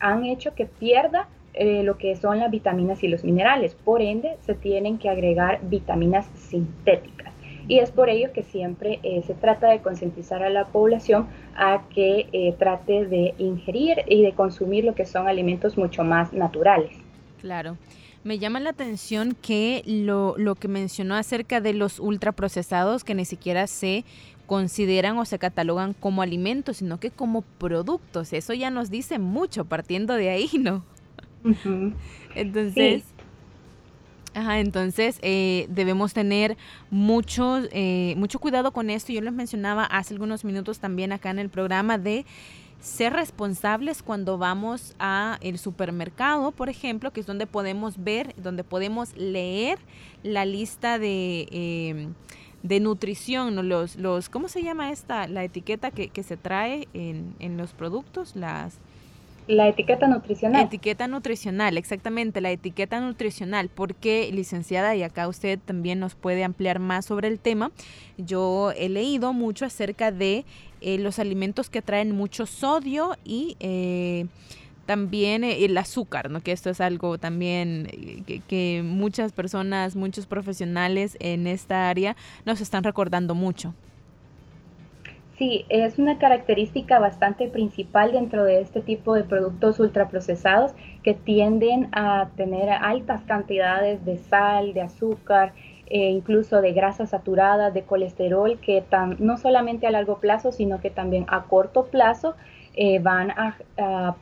han 0.00 0.24
hecho 0.24 0.54
que 0.54 0.64
pierda 0.64 1.28
eh, 1.52 1.82
lo 1.82 1.98
que 1.98 2.16
son 2.16 2.38
las 2.38 2.50
vitaminas 2.50 3.02
y 3.02 3.08
los 3.08 3.24
minerales. 3.24 3.74
Por 3.74 4.00
ende, 4.00 4.36
se 4.40 4.54
tienen 4.54 4.98
que 4.98 5.10
agregar 5.10 5.60
vitaminas 5.62 6.26
sintéticas 6.34 7.17
y 7.68 7.78
es 7.78 7.90
por 7.90 8.08
ello 8.08 8.32
que 8.32 8.42
siempre 8.42 8.98
eh, 9.02 9.22
se 9.26 9.34
trata 9.34 9.68
de 9.68 9.80
concientizar 9.80 10.42
a 10.42 10.48
la 10.48 10.66
población 10.68 11.28
a 11.54 11.82
que 11.94 12.26
eh, 12.32 12.54
trate 12.58 13.06
de 13.06 13.34
ingerir 13.38 13.98
y 14.08 14.22
de 14.22 14.32
consumir 14.32 14.84
lo 14.84 14.94
que 14.94 15.04
son 15.04 15.28
alimentos 15.28 15.76
mucho 15.76 16.02
más 16.02 16.32
naturales. 16.32 16.90
Claro. 17.40 17.76
Me 18.24 18.38
llama 18.38 18.58
la 18.58 18.70
atención 18.70 19.36
que 19.40 19.82
lo, 19.86 20.34
lo 20.38 20.54
que 20.54 20.66
mencionó 20.66 21.14
acerca 21.14 21.60
de 21.60 21.72
los 21.72 22.00
ultraprocesados 22.00 23.04
que 23.04 23.14
ni 23.14 23.24
siquiera 23.24 23.66
se 23.66 24.04
consideran 24.46 25.18
o 25.18 25.24
se 25.24 25.38
catalogan 25.38 25.92
como 25.92 26.22
alimentos, 26.22 26.78
sino 26.78 26.98
que 26.98 27.10
como 27.10 27.42
productos. 27.42 28.32
Eso 28.32 28.54
ya 28.54 28.70
nos 28.70 28.90
dice 28.90 29.18
mucho 29.18 29.66
partiendo 29.66 30.14
de 30.14 30.30
ahí, 30.30 30.50
¿no? 30.58 30.84
Entonces, 32.34 33.04
Ajá, 34.38 34.60
entonces 34.60 35.18
eh, 35.22 35.66
debemos 35.68 36.14
tener 36.14 36.56
mucho, 36.92 37.58
eh, 37.72 38.14
mucho 38.16 38.38
cuidado 38.38 38.70
con 38.72 38.88
esto. 38.88 39.12
Yo 39.12 39.20
les 39.20 39.32
mencionaba 39.32 39.84
hace 39.84 40.14
algunos 40.14 40.44
minutos 40.44 40.78
también 40.78 41.10
acá 41.10 41.30
en 41.30 41.40
el 41.40 41.48
programa 41.48 41.98
de 41.98 42.24
ser 42.78 43.14
responsables 43.14 44.00
cuando 44.00 44.38
vamos 44.38 44.94
a 45.00 45.38
el 45.40 45.58
supermercado, 45.58 46.52
por 46.52 46.68
ejemplo, 46.68 47.12
que 47.12 47.18
es 47.18 47.26
donde 47.26 47.48
podemos 47.48 48.04
ver, 48.04 48.32
donde 48.36 48.62
podemos 48.62 49.12
leer 49.16 49.80
la 50.22 50.44
lista 50.44 51.00
de, 51.00 51.48
em, 51.50 52.14
de 52.62 52.78
nutrición, 52.78 53.68
los, 53.68 53.96
los, 53.96 54.28
¿cómo 54.28 54.46
se 54.46 54.62
llama 54.62 54.92
esta? 54.92 55.26
La 55.26 55.42
etiqueta 55.42 55.90
que, 55.90 56.10
que 56.10 56.22
se 56.22 56.36
trae 56.36 56.86
en, 56.94 57.34
en 57.40 57.56
los 57.56 57.72
productos, 57.72 58.36
las 58.36 58.78
La 59.48 59.66
etiqueta 59.66 60.06
nutricional. 60.06 60.66
Etiqueta 60.66 61.08
nutricional, 61.08 61.78
exactamente, 61.78 62.42
la 62.42 62.50
etiqueta 62.50 63.00
nutricional. 63.00 63.70
Porque, 63.70 64.30
licenciada, 64.30 64.94
y 64.94 65.02
acá 65.02 65.26
usted 65.26 65.58
también 65.58 65.98
nos 65.98 66.14
puede 66.14 66.44
ampliar 66.44 66.80
más 66.80 67.06
sobre 67.06 67.28
el 67.28 67.40
tema, 67.40 67.72
yo 68.18 68.72
he 68.76 68.90
leído 68.90 69.32
mucho 69.32 69.64
acerca 69.64 70.12
de 70.12 70.44
eh, 70.82 70.98
los 70.98 71.18
alimentos 71.18 71.70
que 71.70 71.80
traen 71.80 72.14
mucho 72.14 72.44
sodio 72.44 73.16
y 73.24 73.56
eh, 73.60 74.26
también 74.84 75.44
eh, 75.44 75.64
el 75.64 75.78
azúcar, 75.78 76.30
¿no? 76.30 76.42
Que 76.42 76.52
esto 76.52 76.68
es 76.68 76.82
algo 76.82 77.16
también 77.16 78.24
que, 78.26 78.40
que 78.46 78.82
muchas 78.84 79.32
personas, 79.32 79.96
muchos 79.96 80.26
profesionales 80.26 81.16
en 81.20 81.46
esta 81.46 81.88
área 81.88 82.16
nos 82.44 82.60
están 82.60 82.84
recordando 82.84 83.34
mucho. 83.34 83.72
Sí, 85.38 85.64
es 85.68 86.00
una 86.00 86.18
característica 86.18 86.98
bastante 86.98 87.46
principal 87.46 88.10
dentro 88.10 88.42
de 88.42 88.60
este 88.60 88.80
tipo 88.80 89.14
de 89.14 89.22
productos 89.22 89.78
ultraprocesados 89.78 90.72
que 91.04 91.14
tienden 91.14 91.88
a 91.92 92.30
tener 92.36 92.68
altas 92.70 93.22
cantidades 93.22 94.04
de 94.04 94.18
sal, 94.18 94.74
de 94.74 94.80
azúcar, 94.80 95.52
e 95.86 96.10
incluso 96.10 96.60
de 96.60 96.72
grasas 96.72 97.10
saturadas, 97.10 97.72
de 97.72 97.84
colesterol, 97.84 98.58
que 98.58 98.82
tan, 98.82 99.16
no 99.20 99.38
solamente 99.38 99.86
a 99.86 99.92
largo 99.92 100.18
plazo, 100.18 100.50
sino 100.50 100.80
que 100.80 100.90
también 100.90 101.24
a 101.28 101.44
corto 101.44 101.86
plazo 101.86 102.34
eh, 102.74 102.98
van 102.98 103.30
a, 103.30 103.56
a 103.78 104.16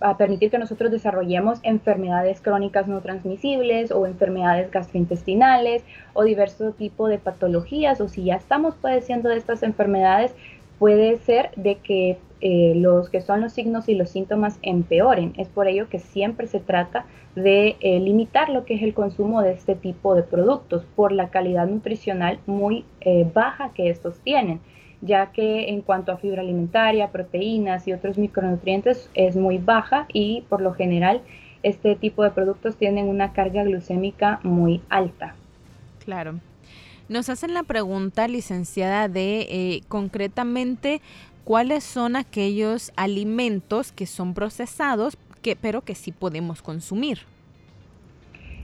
a 0.00 0.16
permitir 0.16 0.50
que 0.50 0.58
nosotros 0.58 0.90
desarrollemos 0.90 1.60
enfermedades 1.62 2.40
crónicas 2.40 2.88
no 2.88 3.00
transmisibles 3.00 3.90
o 3.90 4.06
enfermedades 4.06 4.70
gastrointestinales 4.70 5.84
o 6.14 6.24
diversos 6.24 6.76
tipos 6.76 7.10
de 7.10 7.18
patologías 7.18 8.00
o 8.00 8.08
si 8.08 8.24
ya 8.24 8.36
estamos 8.36 8.74
padeciendo 8.74 9.28
de 9.28 9.36
estas 9.36 9.62
enfermedades 9.62 10.34
puede 10.78 11.18
ser 11.18 11.50
de 11.56 11.76
que 11.76 12.18
eh, 12.40 12.72
los 12.74 13.10
que 13.10 13.20
son 13.20 13.42
los 13.42 13.52
signos 13.52 13.88
y 13.90 13.94
los 13.94 14.08
síntomas 14.08 14.58
empeoren. 14.62 15.34
Es 15.36 15.48
por 15.48 15.68
ello 15.68 15.90
que 15.90 15.98
siempre 15.98 16.46
se 16.46 16.58
trata 16.58 17.04
de 17.34 17.76
eh, 17.80 18.00
limitar 18.00 18.48
lo 18.48 18.64
que 18.64 18.74
es 18.74 18.82
el 18.82 18.94
consumo 18.94 19.42
de 19.42 19.52
este 19.52 19.74
tipo 19.74 20.14
de 20.14 20.22
productos 20.22 20.84
por 20.96 21.12
la 21.12 21.28
calidad 21.28 21.66
nutricional 21.66 22.38
muy 22.46 22.84
eh, 23.02 23.30
baja 23.32 23.72
que 23.74 23.90
estos 23.90 24.18
tienen 24.20 24.60
ya 25.00 25.32
que 25.32 25.70
en 25.70 25.80
cuanto 25.80 26.12
a 26.12 26.18
fibra 26.18 26.42
alimentaria, 26.42 27.10
proteínas 27.10 27.86
y 27.88 27.92
otros 27.92 28.18
micronutrientes 28.18 29.08
es 29.14 29.36
muy 29.36 29.58
baja 29.58 30.06
y 30.12 30.44
por 30.48 30.60
lo 30.60 30.74
general 30.74 31.22
este 31.62 31.94
tipo 31.96 32.22
de 32.22 32.30
productos 32.30 32.76
tienen 32.76 33.06
una 33.06 33.32
carga 33.32 33.64
glucémica 33.64 34.40
muy 34.42 34.80
alta. 34.88 35.34
Claro. 36.04 36.40
Nos 37.08 37.28
hacen 37.28 37.54
la 37.54 37.64
pregunta, 37.64 38.28
licenciada, 38.28 39.08
de 39.08 39.40
eh, 39.40 39.82
concretamente 39.88 41.00
cuáles 41.44 41.82
son 41.82 42.14
aquellos 42.14 42.92
alimentos 42.96 43.90
que 43.90 44.06
son 44.06 44.32
procesados, 44.32 45.16
que, 45.42 45.56
pero 45.56 45.80
que 45.82 45.94
sí 45.94 46.12
podemos 46.12 46.62
consumir. 46.62 47.20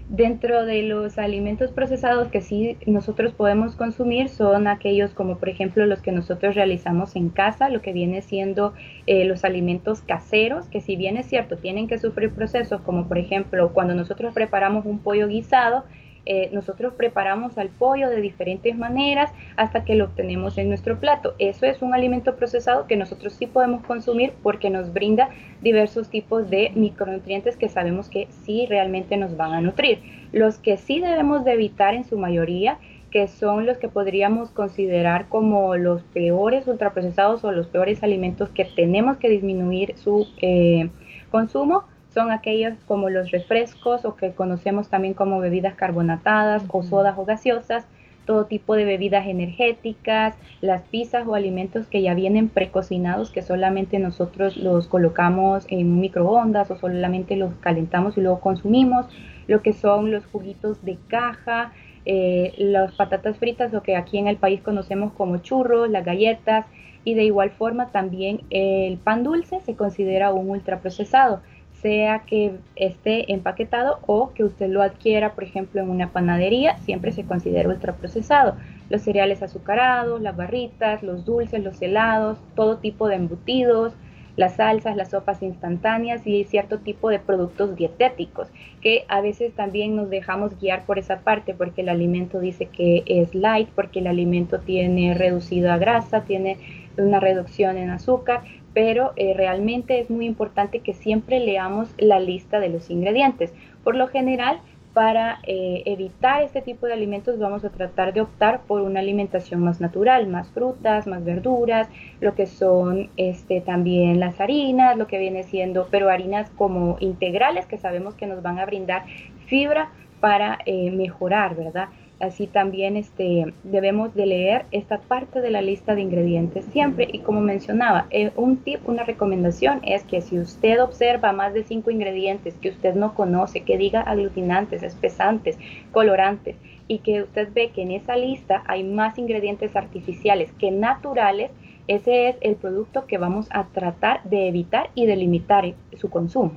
Dentro 0.08 0.64
de 0.64 0.84
los 0.84 1.18
alimentos 1.18 1.72
procesados 1.72 2.28
que 2.28 2.40
sí 2.40 2.78
nosotros 2.86 3.32
podemos 3.32 3.74
consumir 3.74 4.28
son 4.28 4.68
aquellos 4.68 5.12
como 5.14 5.38
por 5.38 5.48
ejemplo 5.48 5.84
los 5.84 6.00
que 6.00 6.12
nosotros 6.12 6.54
realizamos 6.54 7.16
en 7.16 7.28
casa, 7.28 7.70
lo 7.70 7.82
que 7.82 7.92
viene 7.92 8.22
siendo 8.22 8.72
eh, 9.08 9.24
los 9.24 9.44
alimentos 9.44 10.02
caseros, 10.02 10.68
que 10.68 10.80
si 10.80 10.94
bien 10.94 11.16
es 11.16 11.26
cierto 11.26 11.56
tienen 11.56 11.88
que 11.88 11.98
sufrir 11.98 12.32
procesos 12.32 12.82
como 12.82 13.08
por 13.08 13.18
ejemplo 13.18 13.72
cuando 13.72 13.96
nosotros 13.96 14.32
preparamos 14.32 14.86
un 14.86 15.00
pollo 15.00 15.26
guisado, 15.26 15.84
eh, 16.26 16.50
nosotros 16.52 16.94
preparamos 16.94 17.56
al 17.56 17.68
pollo 17.68 18.10
de 18.10 18.20
diferentes 18.20 18.76
maneras 18.76 19.32
hasta 19.56 19.84
que 19.84 19.94
lo 19.94 20.06
obtenemos 20.06 20.58
en 20.58 20.68
nuestro 20.68 20.98
plato. 20.98 21.34
Eso 21.38 21.66
es 21.66 21.82
un 21.82 21.94
alimento 21.94 22.36
procesado 22.36 22.86
que 22.86 22.96
nosotros 22.96 23.32
sí 23.32 23.46
podemos 23.46 23.84
consumir 23.84 24.32
porque 24.42 24.68
nos 24.68 24.92
brinda 24.92 25.30
diversos 25.62 26.08
tipos 26.10 26.50
de 26.50 26.72
micronutrientes 26.74 27.56
que 27.56 27.68
sabemos 27.68 28.08
que 28.08 28.26
sí 28.44 28.66
realmente 28.66 29.16
nos 29.16 29.36
van 29.36 29.52
a 29.52 29.60
nutrir. 29.60 30.00
Los 30.32 30.58
que 30.58 30.76
sí 30.76 31.00
debemos 31.00 31.44
de 31.44 31.52
evitar 31.52 31.94
en 31.94 32.04
su 32.04 32.18
mayoría 32.18 32.78
que 33.10 33.28
son 33.28 33.64
los 33.64 33.78
que 33.78 33.88
podríamos 33.88 34.50
considerar 34.50 35.28
como 35.28 35.76
los 35.76 36.02
peores 36.02 36.66
ultraprocesados 36.66 37.44
o 37.44 37.52
los 37.52 37.66
peores 37.66 38.02
alimentos 38.02 38.50
que 38.50 38.64
tenemos 38.64 39.16
que 39.16 39.28
disminuir 39.28 39.96
su 39.96 40.26
eh, 40.42 40.90
consumo, 41.30 41.84
son 42.16 42.32
aquellos 42.32 42.72
como 42.88 43.10
los 43.10 43.30
refrescos 43.30 44.06
o 44.06 44.16
que 44.16 44.32
conocemos 44.32 44.88
también 44.88 45.12
como 45.12 45.38
bebidas 45.38 45.74
carbonatadas 45.74 46.64
o 46.68 46.82
sodas 46.82 47.18
o 47.18 47.26
gaseosas, 47.26 47.86
todo 48.24 48.46
tipo 48.46 48.74
de 48.74 48.86
bebidas 48.86 49.26
energéticas, 49.26 50.34
las 50.62 50.80
pizzas 50.84 51.26
o 51.26 51.34
alimentos 51.34 51.88
que 51.88 52.00
ya 52.00 52.14
vienen 52.14 52.48
precocinados 52.48 53.30
que 53.30 53.42
solamente 53.42 53.98
nosotros 53.98 54.56
los 54.56 54.88
colocamos 54.88 55.66
en 55.68 56.00
microondas 56.00 56.70
o 56.70 56.76
solamente 56.76 57.36
los 57.36 57.52
calentamos 57.60 58.16
y 58.16 58.22
luego 58.22 58.40
consumimos, 58.40 59.04
lo 59.46 59.60
que 59.60 59.74
son 59.74 60.10
los 60.10 60.24
juguitos 60.24 60.82
de 60.86 60.96
caja, 61.08 61.74
eh, 62.06 62.54
las 62.56 62.94
patatas 62.94 63.36
fritas, 63.36 63.74
lo 63.74 63.82
que 63.82 63.94
aquí 63.94 64.16
en 64.16 64.26
el 64.26 64.38
país 64.38 64.62
conocemos 64.62 65.12
como 65.12 65.36
churros, 65.36 65.90
las 65.90 66.06
galletas 66.06 66.64
y 67.04 67.12
de 67.12 67.24
igual 67.24 67.50
forma 67.50 67.92
también 67.92 68.40
el 68.48 68.96
pan 68.96 69.22
dulce 69.22 69.60
se 69.60 69.76
considera 69.76 70.32
un 70.32 70.48
ultraprocesado 70.48 71.42
sea 71.82 72.20
que 72.26 72.52
esté 72.74 73.32
empaquetado 73.32 73.98
o 74.06 74.32
que 74.32 74.44
usted 74.44 74.68
lo 74.68 74.82
adquiera, 74.82 75.34
por 75.34 75.44
ejemplo, 75.44 75.80
en 75.80 75.90
una 75.90 76.12
panadería, 76.12 76.78
siempre 76.78 77.12
se 77.12 77.24
considera 77.24 77.68
ultraprocesado. 77.68 78.56
Los 78.88 79.02
cereales 79.02 79.42
azucarados, 79.42 80.20
las 80.20 80.36
barritas, 80.36 81.02
los 81.02 81.24
dulces, 81.24 81.62
los 81.62 81.80
helados, 81.82 82.38
todo 82.54 82.78
tipo 82.78 83.08
de 83.08 83.16
embutidos, 83.16 83.94
las 84.36 84.56
salsas, 84.56 84.96
las 84.96 85.10
sopas 85.10 85.42
instantáneas 85.42 86.26
y 86.26 86.44
cierto 86.44 86.78
tipo 86.78 87.08
de 87.08 87.18
productos 87.18 87.74
dietéticos, 87.74 88.48
que 88.80 89.04
a 89.08 89.20
veces 89.20 89.54
también 89.54 89.96
nos 89.96 90.10
dejamos 90.10 90.58
guiar 90.60 90.84
por 90.84 90.98
esa 90.98 91.20
parte 91.20 91.54
porque 91.54 91.80
el 91.80 91.88
alimento 91.88 92.38
dice 92.38 92.66
que 92.66 93.02
es 93.06 93.34
light, 93.34 93.68
porque 93.74 94.00
el 94.00 94.06
alimento 94.06 94.60
tiene 94.60 95.14
reducido 95.14 95.72
a 95.72 95.78
grasa, 95.78 96.22
tiene 96.22 96.58
una 96.98 97.18
reducción 97.18 97.78
en 97.78 97.90
azúcar, 97.90 98.42
pero 98.76 99.14
eh, 99.16 99.32
realmente 99.34 100.00
es 100.00 100.10
muy 100.10 100.26
importante 100.26 100.80
que 100.80 100.92
siempre 100.92 101.40
leamos 101.40 101.94
la 101.96 102.20
lista 102.20 102.60
de 102.60 102.68
los 102.68 102.90
ingredientes. 102.90 103.54
Por 103.82 103.96
lo 103.96 104.06
general, 104.06 104.60
para 104.92 105.38
eh, 105.44 105.82
evitar 105.86 106.42
este 106.42 106.60
tipo 106.60 106.84
de 106.84 106.92
alimentos 106.92 107.38
vamos 107.38 107.64
a 107.64 107.70
tratar 107.70 108.12
de 108.12 108.20
optar 108.20 108.60
por 108.66 108.82
una 108.82 109.00
alimentación 109.00 109.64
más 109.64 109.80
natural, 109.80 110.26
más 110.26 110.50
frutas, 110.50 111.06
más 111.06 111.24
verduras, 111.24 111.88
lo 112.20 112.34
que 112.34 112.44
son 112.44 113.08
este, 113.16 113.62
también 113.62 114.20
las 114.20 114.42
harinas, 114.42 114.98
lo 114.98 115.06
que 115.06 115.16
viene 115.16 115.42
siendo, 115.44 115.88
pero 115.90 116.10
harinas 116.10 116.50
como 116.50 116.98
integrales 117.00 117.64
que 117.64 117.78
sabemos 117.78 118.14
que 118.14 118.26
nos 118.26 118.42
van 118.42 118.58
a 118.58 118.66
brindar 118.66 119.06
fibra 119.46 119.88
para 120.20 120.58
eh, 120.66 120.90
mejorar, 120.90 121.56
¿verdad? 121.56 121.88
Así 122.18 122.46
también 122.46 122.96
este, 122.96 123.52
debemos 123.62 124.14
de 124.14 124.24
leer 124.24 124.64
esta 124.70 124.98
parte 124.98 125.42
de 125.42 125.50
la 125.50 125.60
lista 125.60 125.94
de 125.94 126.00
ingredientes 126.00 126.64
siempre. 126.66 127.06
Y 127.12 127.18
como 127.18 127.42
mencionaba, 127.42 128.06
eh, 128.10 128.30
un 128.36 128.56
tip, 128.56 128.88
una 128.88 129.04
recomendación 129.04 129.80
es 129.82 130.02
que 130.04 130.22
si 130.22 130.38
usted 130.38 130.82
observa 130.82 131.32
más 131.32 131.52
de 131.52 131.64
cinco 131.64 131.90
ingredientes 131.90 132.54
que 132.54 132.70
usted 132.70 132.94
no 132.94 133.14
conoce, 133.14 133.60
que 133.60 133.76
diga 133.76 134.00
aglutinantes, 134.00 134.82
espesantes, 134.82 135.58
colorantes, 135.92 136.56
y 136.88 136.98
que 136.98 137.22
usted 137.22 137.48
ve 137.52 137.70
que 137.74 137.82
en 137.82 137.90
esa 137.90 138.16
lista 138.16 138.62
hay 138.66 138.84
más 138.84 139.18
ingredientes 139.18 139.74
artificiales 139.76 140.50
que 140.58 140.70
naturales, 140.70 141.50
ese 141.88 142.28
es 142.28 142.36
el 142.40 142.56
producto 142.56 143.06
que 143.06 143.18
vamos 143.18 143.46
a 143.50 143.64
tratar 143.64 144.22
de 144.24 144.48
evitar 144.48 144.90
y 144.94 145.06
de 145.06 145.16
limitar 145.16 145.74
su 145.96 146.08
consumo. 146.08 146.52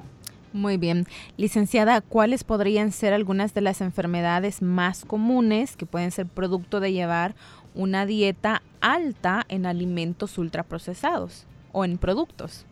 Muy 0.52 0.78
bien. 0.78 1.06
Licenciada, 1.38 2.02
¿cuáles 2.02 2.44
podrían 2.44 2.92
ser 2.92 3.14
algunas 3.14 3.54
de 3.54 3.62
las 3.62 3.82
enfermedades 3.82 4.64
más 4.64 5.06
comunes 5.06 5.78
que 5.78 5.86
pueden 5.86 6.12
ser 6.12 6.26
producto 6.26 6.80
de 6.80 6.92
llevar 6.92 7.36
una 7.76 8.08
dieta 8.08 8.64
alta 8.82 9.46
en 9.48 9.68
alimentos 9.68 10.38
ultraprocesados 10.40 11.46
o 11.72 11.86
en 11.86 12.00
productos? 12.00 12.66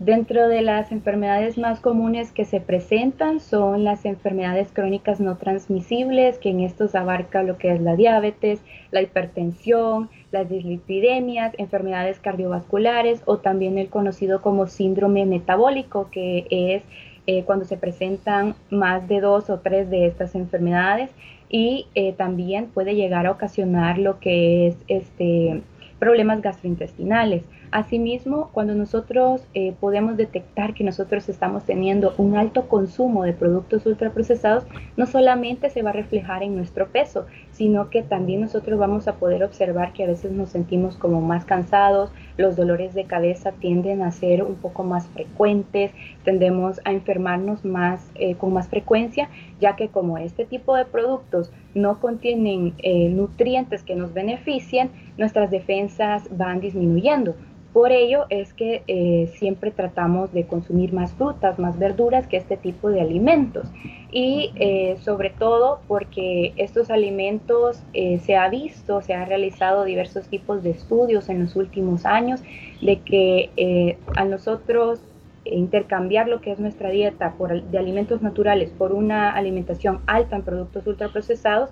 Dentro 0.00 0.48
de 0.48 0.62
las 0.62 0.92
enfermedades 0.92 1.58
más 1.58 1.78
comunes 1.78 2.32
que 2.32 2.46
se 2.46 2.58
presentan 2.58 3.38
son 3.38 3.84
las 3.84 4.06
enfermedades 4.06 4.72
crónicas 4.72 5.20
no 5.20 5.36
transmisibles, 5.36 6.38
que 6.38 6.48
en 6.48 6.60
estos 6.60 6.94
abarca 6.94 7.42
lo 7.42 7.58
que 7.58 7.70
es 7.74 7.82
la 7.82 7.96
diabetes, 7.96 8.62
la 8.92 9.02
hipertensión, 9.02 10.08
las 10.32 10.48
dislipidemias, 10.48 11.52
enfermedades 11.58 12.18
cardiovasculares 12.18 13.20
o 13.26 13.40
también 13.40 13.76
el 13.76 13.90
conocido 13.90 14.40
como 14.40 14.68
síndrome 14.68 15.26
metabólico, 15.26 16.08
que 16.10 16.46
es 16.50 16.82
eh, 17.26 17.44
cuando 17.44 17.66
se 17.66 17.76
presentan 17.76 18.54
más 18.70 19.06
de 19.06 19.20
dos 19.20 19.50
o 19.50 19.58
tres 19.58 19.90
de 19.90 20.06
estas 20.06 20.34
enfermedades 20.34 21.10
y 21.50 21.88
eh, 21.94 22.14
también 22.14 22.68
puede 22.68 22.94
llegar 22.94 23.26
a 23.26 23.32
ocasionar 23.32 23.98
lo 23.98 24.18
que 24.18 24.68
es 24.68 24.76
este, 24.88 25.60
problemas 25.98 26.40
gastrointestinales. 26.40 27.42
Asimismo, 27.72 28.50
cuando 28.52 28.74
nosotros 28.74 29.46
eh, 29.54 29.74
podemos 29.78 30.16
detectar 30.16 30.74
que 30.74 30.82
nosotros 30.82 31.28
estamos 31.28 31.62
teniendo 31.62 32.14
un 32.18 32.36
alto 32.36 32.68
consumo 32.68 33.22
de 33.22 33.32
productos 33.32 33.86
ultraprocesados, 33.86 34.66
no 34.96 35.06
solamente 35.06 35.70
se 35.70 35.82
va 35.82 35.90
a 35.90 35.92
reflejar 35.92 36.42
en 36.42 36.56
nuestro 36.56 36.88
peso, 36.88 37.26
sino 37.52 37.88
que 37.88 38.02
también 38.02 38.40
nosotros 38.40 38.76
vamos 38.76 39.06
a 39.06 39.14
poder 39.14 39.44
observar 39.44 39.92
que 39.92 40.02
a 40.02 40.08
veces 40.08 40.32
nos 40.32 40.50
sentimos 40.50 40.96
como 40.96 41.20
más 41.20 41.44
cansados, 41.44 42.10
los 42.36 42.56
dolores 42.56 42.92
de 42.94 43.04
cabeza 43.04 43.52
tienden 43.52 44.02
a 44.02 44.10
ser 44.10 44.42
un 44.42 44.56
poco 44.56 44.82
más 44.82 45.06
frecuentes, 45.06 45.92
tendemos 46.24 46.80
a 46.84 46.90
enfermarnos 46.90 47.64
más 47.64 48.10
eh, 48.16 48.34
con 48.34 48.52
más 48.52 48.66
frecuencia, 48.66 49.28
ya 49.60 49.76
que 49.76 49.90
como 49.90 50.18
este 50.18 50.44
tipo 50.44 50.74
de 50.74 50.86
productos 50.86 51.52
no 51.74 52.00
contienen 52.00 52.74
eh, 52.78 53.10
nutrientes 53.10 53.84
que 53.84 53.94
nos 53.94 54.12
beneficien, 54.12 54.90
nuestras 55.18 55.52
defensas 55.52 56.24
van 56.36 56.60
disminuyendo. 56.60 57.36
Por 57.72 57.92
ello 57.92 58.26
es 58.30 58.52
que 58.52 58.82
eh, 58.88 59.30
siempre 59.38 59.70
tratamos 59.70 60.32
de 60.32 60.44
consumir 60.44 60.92
más 60.92 61.12
frutas, 61.12 61.58
más 61.60 61.78
verduras 61.78 62.26
que 62.26 62.36
este 62.36 62.56
tipo 62.56 62.90
de 62.90 63.00
alimentos. 63.00 63.68
Y 64.10 64.50
eh, 64.56 64.96
sobre 65.00 65.30
todo 65.30 65.80
porque 65.86 66.52
estos 66.56 66.90
alimentos 66.90 67.80
eh, 67.92 68.18
se 68.18 68.36
ha 68.36 68.48
visto, 68.48 69.02
se 69.02 69.14
han 69.14 69.28
realizado 69.28 69.84
diversos 69.84 70.26
tipos 70.26 70.64
de 70.64 70.70
estudios 70.70 71.28
en 71.28 71.40
los 71.44 71.54
últimos 71.54 72.06
años 72.06 72.42
de 72.80 72.98
que 73.02 73.98
a 74.16 74.24
nosotros 74.24 75.00
intercambiar 75.44 76.28
lo 76.28 76.40
que 76.40 76.50
es 76.50 76.58
nuestra 76.58 76.90
dieta 76.90 77.34
por, 77.34 77.62
de 77.62 77.78
alimentos 77.78 78.20
naturales 78.20 78.70
por 78.70 78.92
una 78.92 79.30
alimentación 79.30 80.00
alta 80.06 80.36
en 80.36 80.42
productos 80.42 80.86
ultraprocesados, 80.86 81.70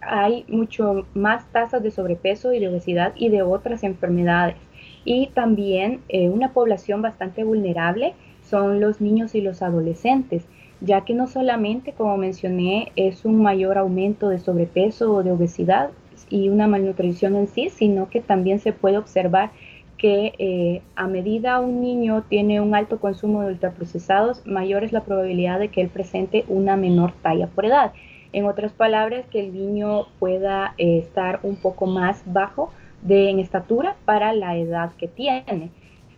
hay 0.00 0.46
mucho 0.48 1.06
más 1.12 1.46
tasas 1.52 1.82
de 1.82 1.90
sobrepeso 1.90 2.54
y 2.54 2.58
de 2.58 2.68
obesidad 2.68 3.12
y 3.16 3.28
de 3.28 3.42
otras 3.42 3.84
enfermedades 3.84 4.56
y 5.04 5.28
también 5.28 6.00
eh, 6.08 6.28
una 6.28 6.52
población 6.52 7.02
bastante 7.02 7.44
vulnerable 7.44 8.14
son 8.42 8.80
los 8.80 9.00
niños 9.00 9.34
y 9.34 9.40
los 9.40 9.62
adolescentes, 9.62 10.44
ya 10.80 11.04
que 11.04 11.14
no 11.14 11.26
solamente, 11.26 11.92
como 11.92 12.16
mencioné, 12.16 12.92
es 12.96 13.24
un 13.24 13.42
mayor 13.42 13.78
aumento 13.78 14.28
de 14.28 14.38
sobrepeso 14.38 15.12
o 15.12 15.22
de 15.22 15.32
obesidad 15.32 15.90
y 16.28 16.48
una 16.48 16.66
malnutrición 16.66 17.36
en 17.36 17.48
sí, 17.48 17.70
sino 17.70 18.08
que 18.08 18.20
también 18.20 18.58
se 18.60 18.72
puede 18.72 18.98
observar 18.98 19.50
que 19.96 20.32
eh, 20.38 20.82
a 20.96 21.06
medida 21.06 21.60
un 21.60 21.82
niño 21.82 22.24
tiene 22.28 22.60
un 22.60 22.74
alto 22.74 22.98
consumo 22.98 23.42
de 23.42 23.48
ultraprocesados, 23.48 24.46
mayor 24.46 24.82
es 24.82 24.92
la 24.92 25.04
probabilidad 25.04 25.58
de 25.58 25.68
que 25.68 25.82
él 25.82 25.88
presente 25.88 26.44
una 26.48 26.76
menor 26.76 27.12
talla 27.22 27.48
por 27.48 27.66
edad. 27.66 27.92
En 28.32 28.46
otras 28.46 28.72
palabras, 28.72 29.26
que 29.30 29.40
el 29.40 29.52
niño 29.52 30.06
pueda 30.18 30.74
eh, 30.78 30.98
estar 30.98 31.40
un 31.42 31.56
poco 31.56 31.86
más 31.86 32.22
bajo 32.24 32.72
de, 33.02 33.30
en 33.30 33.38
estatura 33.38 33.96
para 34.04 34.32
la 34.32 34.56
edad 34.56 34.92
que 34.96 35.08
tiene. 35.08 35.70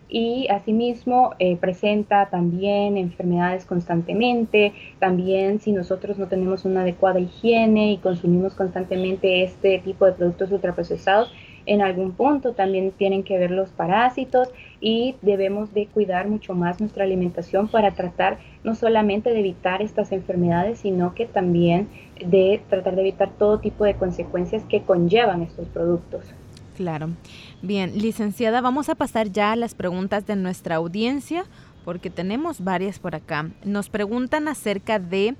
Y 0.09 0.47
asimismo 0.49 1.33
eh, 1.39 1.55
presenta 1.55 2.27
también 2.29 2.97
enfermedades 2.97 3.65
constantemente, 3.65 4.73
también 4.99 5.59
si 5.59 5.71
nosotros 5.71 6.19
no 6.19 6.27
tenemos 6.27 6.65
una 6.65 6.81
adecuada 6.81 7.19
higiene 7.19 7.93
y 7.93 7.97
consumimos 7.97 8.53
constantemente 8.53 9.43
este 9.43 9.79
tipo 9.79 10.05
de 10.05 10.11
productos 10.11 10.51
ultraprocesados, 10.51 11.33
en 11.65 11.81
algún 11.81 12.11
punto 12.11 12.53
también 12.53 12.91
tienen 12.91 13.23
que 13.23 13.37
ver 13.37 13.51
los 13.51 13.69
parásitos 13.69 14.49
y 14.81 15.15
debemos 15.21 15.73
de 15.73 15.87
cuidar 15.87 16.27
mucho 16.27 16.53
más 16.53 16.79
nuestra 16.79 17.05
alimentación 17.05 17.67
para 17.67 17.91
tratar 17.91 18.37
no 18.63 18.75
solamente 18.75 19.31
de 19.31 19.39
evitar 19.39 19.81
estas 19.81 20.11
enfermedades, 20.11 20.79
sino 20.79 21.15
que 21.15 21.25
también 21.25 21.87
de 22.23 22.61
tratar 22.69 22.95
de 22.95 23.01
evitar 23.01 23.31
todo 23.31 23.59
tipo 23.59 23.85
de 23.85 23.95
consecuencias 23.95 24.63
que 24.65 24.83
conllevan 24.83 25.41
estos 25.41 25.67
productos. 25.69 26.33
Claro. 26.75 27.09
Bien, 27.61 27.97
licenciada, 27.97 28.61
vamos 28.61 28.89
a 28.89 28.95
pasar 28.95 29.31
ya 29.31 29.51
a 29.51 29.55
las 29.55 29.75
preguntas 29.75 30.25
de 30.25 30.35
nuestra 30.35 30.75
audiencia 30.75 31.45
porque 31.83 32.09
tenemos 32.09 32.63
varias 32.63 32.99
por 32.99 33.15
acá. 33.15 33.49
Nos 33.63 33.89
preguntan 33.89 34.47
acerca 34.47 34.99
de 34.99 35.35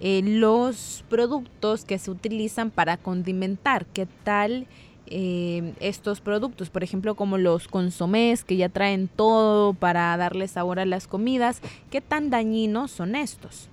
eh, 0.00 0.22
los 0.24 1.04
productos 1.08 1.84
que 1.84 1.98
se 1.98 2.10
utilizan 2.10 2.70
para 2.70 2.96
condimentar. 2.96 3.86
¿Qué 3.86 4.06
tal 4.24 4.66
eh, 5.06 5.74
estos 5.80 6.20
productos? 6.20 6.70
Por 6.70 6.82
ejemplo, 6.82 7.14
como 7.14 7.38
los 7.38 7.68
consomés 7.68 8.44
que 8.44 8.56
ya 8.56 8.68
traen 8.68 9.08
todo 9.08 9.74
para 9.74 10.16
darle 10.16 10.48
sabor 10.48 10.78
a 10.78 10.86
las 10.86 11.06
comidas. 11.06 11.60
¿Qué 11.90 12.00
tan 12.00 12.30
dañinos 12.30 12.90
son 12.90 13.16
estos? 13.16 13.68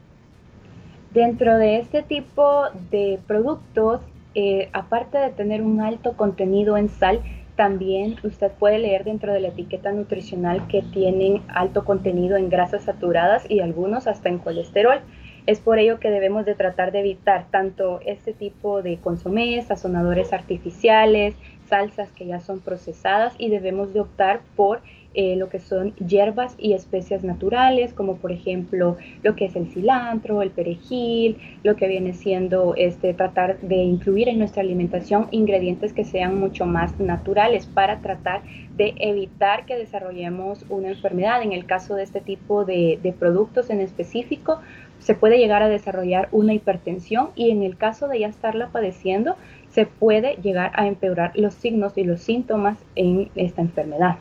Dentro 1.13 1.57
de 1.57 1.79
este 1.79 2.03
tipo 2.03 2.63
de 2.91 3.19
productos 3.27 4.01
eh, 4.39 4.69
aparte 4.71 5.17
de 5.17 5.31
tener 5.31 5.63
un 5.63 5.81
alto 5.81 6.15
contenido 6.15 6.77
en 6.77 6.89
sal, 6.89 7.23
también 7.55 8.17
usted 8.21 8.51
puede 8.51 8.77
leer 8.77 9.03
dentro 9.03 9.33
de 9.33 9.39
la 9.39 9.47
etiqueta 9.47 9.91
nutricional 9.91 10.67
que 10.67 10.83
tienen 10.83 11.41
alto 11.47 11.83
contenido 11.83 12.37
en 12.37 12.47
grasas 12.47 12.83
saturadas 12.83 13.49
y 13.49 13.61
algunos 13.61 14.05
hasta 14.05 14.29
en 14.29 14.37
colesterol. 14.37 14.99
Es 15.47 15.59
por 15.59 15.79
ello 15.79 15.99
que 15.99 16.11
debemos 16.11 16.45
de 16.45 16.53
tratar 16.53 16.91
de 16.91 16.99
evitar 16.99 17.47
tanto 17.49 17.99
este 18.05 18.31
tipo 18.31 18.83
de 18.83 18.97
consomés, 18.97 19.65
sazonadores 19.65 20.31
artificiales, 20.33 21.33
salsas 21.67 22.11
que 22.11 22.27
ya 22.27 22.39
son 22.39 22.59
procesadas 22.59 23.33
y 23.39 23.49
debemos 23.49 23.91
de 23.91 24.01
optar 24.01 24.41
por 24.55 24.81
eh, 25.19 25.35
lo 25.35 25.49
que 25.49 25.57
son 25.57 25.95
hierbas 25.95 26.53
y 26.59 26.73
especias 26.73 27.23
naturales, 27.23 27.91
como 27.91 28.17
por 28.17 28.31
ejemplo 28.31 28.97
lo 29.23 29.35
que 29.35 29.45
es 29.45 29.55
el 29.55 29.65
cilantro, 29.65 30.43
el 30.43 30.51
perejil, 30.51 31.39
lo 31.63 31.75
que 31.75 31.87
viene 31.87 32.13
siendo 32.13 32.75
este, 32.75 33.15
tratar 33.15 33.59
de 33.61 33.77
incluir 33.77 34.29
en 34.29 34.37
nuestra 34.37 34.61
alimentación 34.61 35.27
ingredientes 35.31 35.91
que 35.91 36.05
sean 36.05 36.39
mucho 36.39 36.67
más 36.67 36.99
naturales 36.99 37.65
para 37.65 37.99
tratar 38.01 38.43
de 38.75 38.93
evitar 38.99 39.65
que 39.65 39.75
desarrollemos 39.75 40.63
una 40.69 40.89
enfermedad. 40.89 41.41
En 41.41 41.51
el 41.51 41.65
caso 41.65 41.95
de 41.95 42.03
este 42.03 42.21
tipo 42.21 42.63
de, 42.63 42.99
de 43.01 43.11
productos 43.11 43.71
en 43.71 43.81
específico, 43.81 44.59
se 44.99 45.15
puede 45.15 45.39
llegar 45.39 45.63
a 45.63 45.67
desarrollar 45.67 46.29
una 46.31 46.53
hipertensión 46.53 47.29
y 47.33 47.49
en 47.49 47.63
el 47.63 47.75
caso 47.75 48.07
de 48.07 48.19
ya 48.19 48.27
estarla 48.27 48.67
padeciendo, 48.67 49.35
se 49.69 49.87
puede 49.87 50.35
llegar 50.43 50.73
a 50.75 50.85
empeorar 50.85 51.31
los 51.33 51.55
signos 51.55 51.97
y 51.97 52.03
los 52.03 52.21
síntomas 52.21 52.77
en 52.95 53.31
esta 53.35 53.63
enfermedad. 53.63 54.17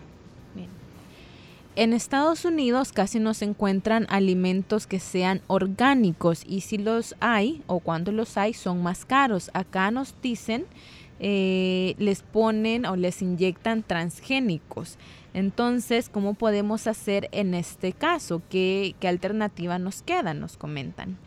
En 1.76 1.92
Estados 1.92 2.46
Unidos 2.46 2.90
casi 2.90 3.20
no 3.20 3.34
se 3.34 3.44
encuentran 3.44 4.06
alimentos 4.08 4.86
que 4.86 4.98
sean 4.98 5.42
orgánicos 5.46 6.42
y 6.48 6.62
si 6.62 6.78
los 6.78 7.14
hay 7.20 7.62
o 7.66 7.80
cuando 7.80 8.12
los 8.12 8.38
hay 8.38 8.54
son 8.54 8.82
más 8.82 9.04
caros. 9.04 9.50
Acá 9.52 9.90
nos 9.90 10.14
dicen, 10.22 10.64
eh, 11.20 11.94
les 11.98 12.22
ponen 12.22 12.86
o 12.86 12.96
les 12.96 13.20
inyectan 13.20 13.82
transgénicos. 13.82 14.96
Entonces, 15.34 16.08
¿cómo 16.08 16.32
podemos 16.32 16.86
hacer 16.86 17.28
en 17.32 17.52
este 17.52 17.92
caso? 17.92 18.40
¿Qué, 18.48 18.94
qué 18.98 19.08
alternativa 19.08 19.78
nos 19.78 20.00
queda? 20.00 20.32
Nos 20.32 20.56
comentan. 20.56 21.18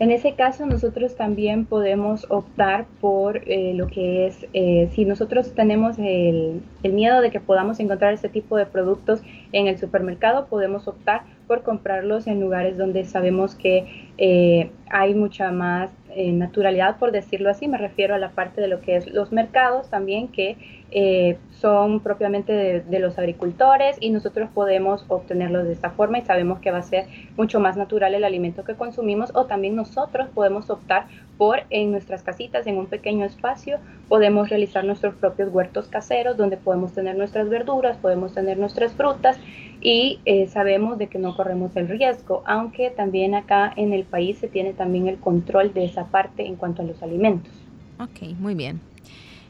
En 0.00 0.12
ese 0.12 0.34
caso, 0.34 0.64
nosotros 0.64 1.16
también 1.16 1.66
podemos 1.66 2.24
optar 2.28 2.86
por 3.00 3.38
eh, 3.48 3.74
lo 3.74 3.88
que 3.88 4.28
es, 4.28 4.46
eh, 4.52 4.88
si 4.92 5.04
nosotros 5.04 5.54
tenemos 5.54 5.98
el, 5.98 6.62
el, 6.84 6.92
miedo 6.92 7.20
de 7.20 7.32
que 7.32 7.40
podamos 7.40 7.80
encontrar 7.80 8.12
este 8.12 8.28
tipo 8.28 8.56
de 8.56 8.66
productos 8.66 9.20
en 9.50 9.66
el 9.66 9.76
supermercado, 9.76 10.46
podemos 10.46 10.86
optar 10.86 11.22
por 11.48 11.62
comprarlos 11.62 12.28
en 12.28 12.40
lugares 12.40 12.78
donde 12.78 13.04
sabemos 13.06 13.56
que 13.56 14.12
eh, 14.18 14.70
hay 14.88 15.14
mucha 15.14 15.50
más 15.50 15.90
eh, 16.14 16.32
naturalidad, 16.32 16.96
por 16.96 17.12
decirlo 17.12 17.50
así. 17.50 17.68
Me 17.68 17.78
refiero 17.78 18.14
a 18.14 18.18
la 18.18 18.30
parte 18.30 18.60
de 18.60 18.68
lo 18.68 18.80
que 18.80 18.96
es 18.96 19.06
los 19.06 19.32
mercados 19.32 19.88
también, 19.88 20.28
que 20.28 20.56
eh, 20.90 21.36
son 21.60 22.00
propiamente 22.00 22.52
de, 22.80 22.98
los 22.98 23.18
agricultores 23.18 23.96
y 24.00 24.08
nosotros 24.08 24.48
podemos 24.54 25.04
obtenerlos 25.08 25.64
de 25.66 25.72
esta 25.72 25.90
forma 25.90 26.18
y 26.18 26.22
sabemos 26.22 26.60
que 26.60 26.70
va 26.70 26.78
a 26.78 26.82
ser 26.82 27.06
mucho 27.36 27.60
más 27.60 27.76
natural 27.76 28.14
el 28.14 28.24
alimento 28.24 28.64
que 28.64 28.74
consumimos 28.74 29.30
o 29.34 29.44
también 29.44 29.76
nosotros 29.76 30.28
podemos 30.34 30.70
optar 30.70 31.06
por 31.36 31.64
en 31.68 31.90
nuestras 31.90 32.22
casitas, 32.22 32.66
en 32.66 32.78
un 32.78 32.86
pequeño 32.86 33.26
espacio, 33.26 33.78
podemos 34.08 34.48
realizar 34.48 34.84
nuestros 34.84 35.14
propios 35.14 35.52
huertos 35.52 35.88
caseros 35.88 36.36
donde 36.36 36.56
podemos 36.56 36.94
tener 36.94 37.16
nuestras 37.16 37.48
verduras, 37.50 37.98
podemos 37.98 38.32
tener 38.32 38.58
nuestras 38.58 38.92
frutas 38.92 39.38
y 39.80 40.20
eh, 40.24 40.46
sabemos 40.48 40.98
de 40.98 41.06
que 41.06 41.18
no 41.18 41.36
corremos 41.36 41.76
el 41.76 41.88
riesgo, 41.88 42.42
aunque 42.46 42.90
también 42.90 43.34
acá 43.34 43.72
en 43.76 43.92
el 43.92 44.04
país 44.04 44.38
se 44.38 44.48
tiene 44.48 44.72
también 44.72 45.08
el 45.08 45.18
control 45.18 45.72
de 45.72 45.84
esa 45.84 46.06
parte 46.06 46.46
en 46.46 46.56
cuanto 46.56 46.82
a 46.82 46.84
los 46.84 47.02
alimentos. 47.02 47.52
Ok, 48.00 48.36
muy 48.38 48.54
bien. 48.54 48.80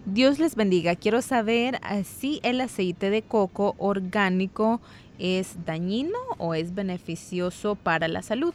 Dios 0.05 0.38
les 0.38 0.57
bendiga. 0.57 0.97
Quiero 0.97 1.23
saber 1.23 1.77
eh, 1.77 2.05
si 2.05 2.41
el 2.43 2.61
aceite 2.61 3.11
de 3.11 3.23
coco 3.23 3.75
orgánico 3.79 4.81
es 5.19 5.57
dañino 5.64 6.19
o 6.38 6.55
es 6.55 6.75
beneficioso 6.75 7.75
para 7.75 8.09
la 8.09 8.23
salud. 8.23 8.55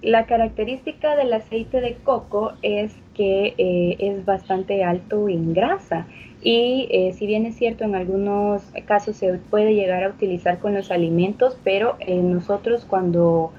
La 0.00 0.26
característica 0.26 1.16
del 1.16 1.32
aceite 1.32 1.80
de 1.80 1.96
coco 1.96 2.52
es 2.62 2.94
que 3.14 3.54
eh, 3.58 3.96
es 3.98 4.24
bastante 4.24 4.84
alto 4.84 5.28
en 5.28 5.52
grasa 5.54 6.06
y 6.42 6.88
eh, 6.90 7.12
si 7.14 7.26
bien 7.26 7.46
es 7.46 7.56
cierto 7.56 7.84
en 7.84 7.94
algunos 7.94 8.62
casos 8.86 9.16
se 9.16 9.34
puede 9.34 9.74
llegar 9.74 10.04
a 10.04 10.08
utilizar 10.08 10.58
con 10.58 10.74
los 10.74 10.90
alimentos, 10.90 11.58
pero 11.64 11.96
nosotros 12.06 12.84
cuando 12.84 13.52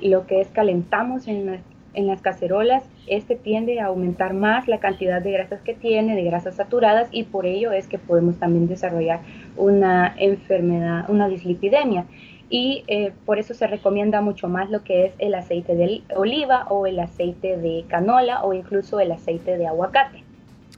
lo 0.00 0.26
que 0.26 0.40
es 0.40 0.48
calentamos 0.48 1.28
en 1.28 1.60
en 1.94 2.06
las 2.06 2.22
cacerolas, 2.22 2.84
este 3.06 3.36
tiende 3.36 3.80
a 3.80 3.86
aumentar 3.86 4.34
más 4.34 4.68
la 4.68 4.78
cantidad 4.78 5.20
de 5.20 5.32
grasas 5.32 5.60
que 5.60 5.74
tiene, 5.74 6.14
de 6.14 6.24
grasas 6.24 6.56
saturadas, 6.56 7.08
y 7.12 7.24
por 7.24 7.46
ello 7.46 7.72
es 7.72 7.86
que 7.86 7.98
podemos 7.98 8.38
también 8.38 8.68
desarrollar 8.68 9.20
una 9.56 10.14
enfermedad, 10.18 11.08
una 11.08 11.28
dislipidemia. 11.28 12.06
Y 12.48 12.84
eh, 12.86 13.12
por 13.24 13.38
eso 13.38 13.54
se 13.54 13.66
recomienda 13.66 14.20
mucho 14.20 14.46
más 14.48 14.70
lo 14.70 14.84
que 14.84 15.06
es 15.06 15.14
el 15.18 15.34
aceite 15.34 15.74
de 15.74 16.02
oliva 16.14 16.66
o 16.68 16.86
el 16.86 16.98
aceite 16.98 17.56
de 17.56 17.84
canola 17.88 18.44
o 18.44 18.52
incluso 18.52 19.00
el 19.00 19.12
aceite 19.12 19.56
de 19.56 19.66
aguacate. 19.66 20.22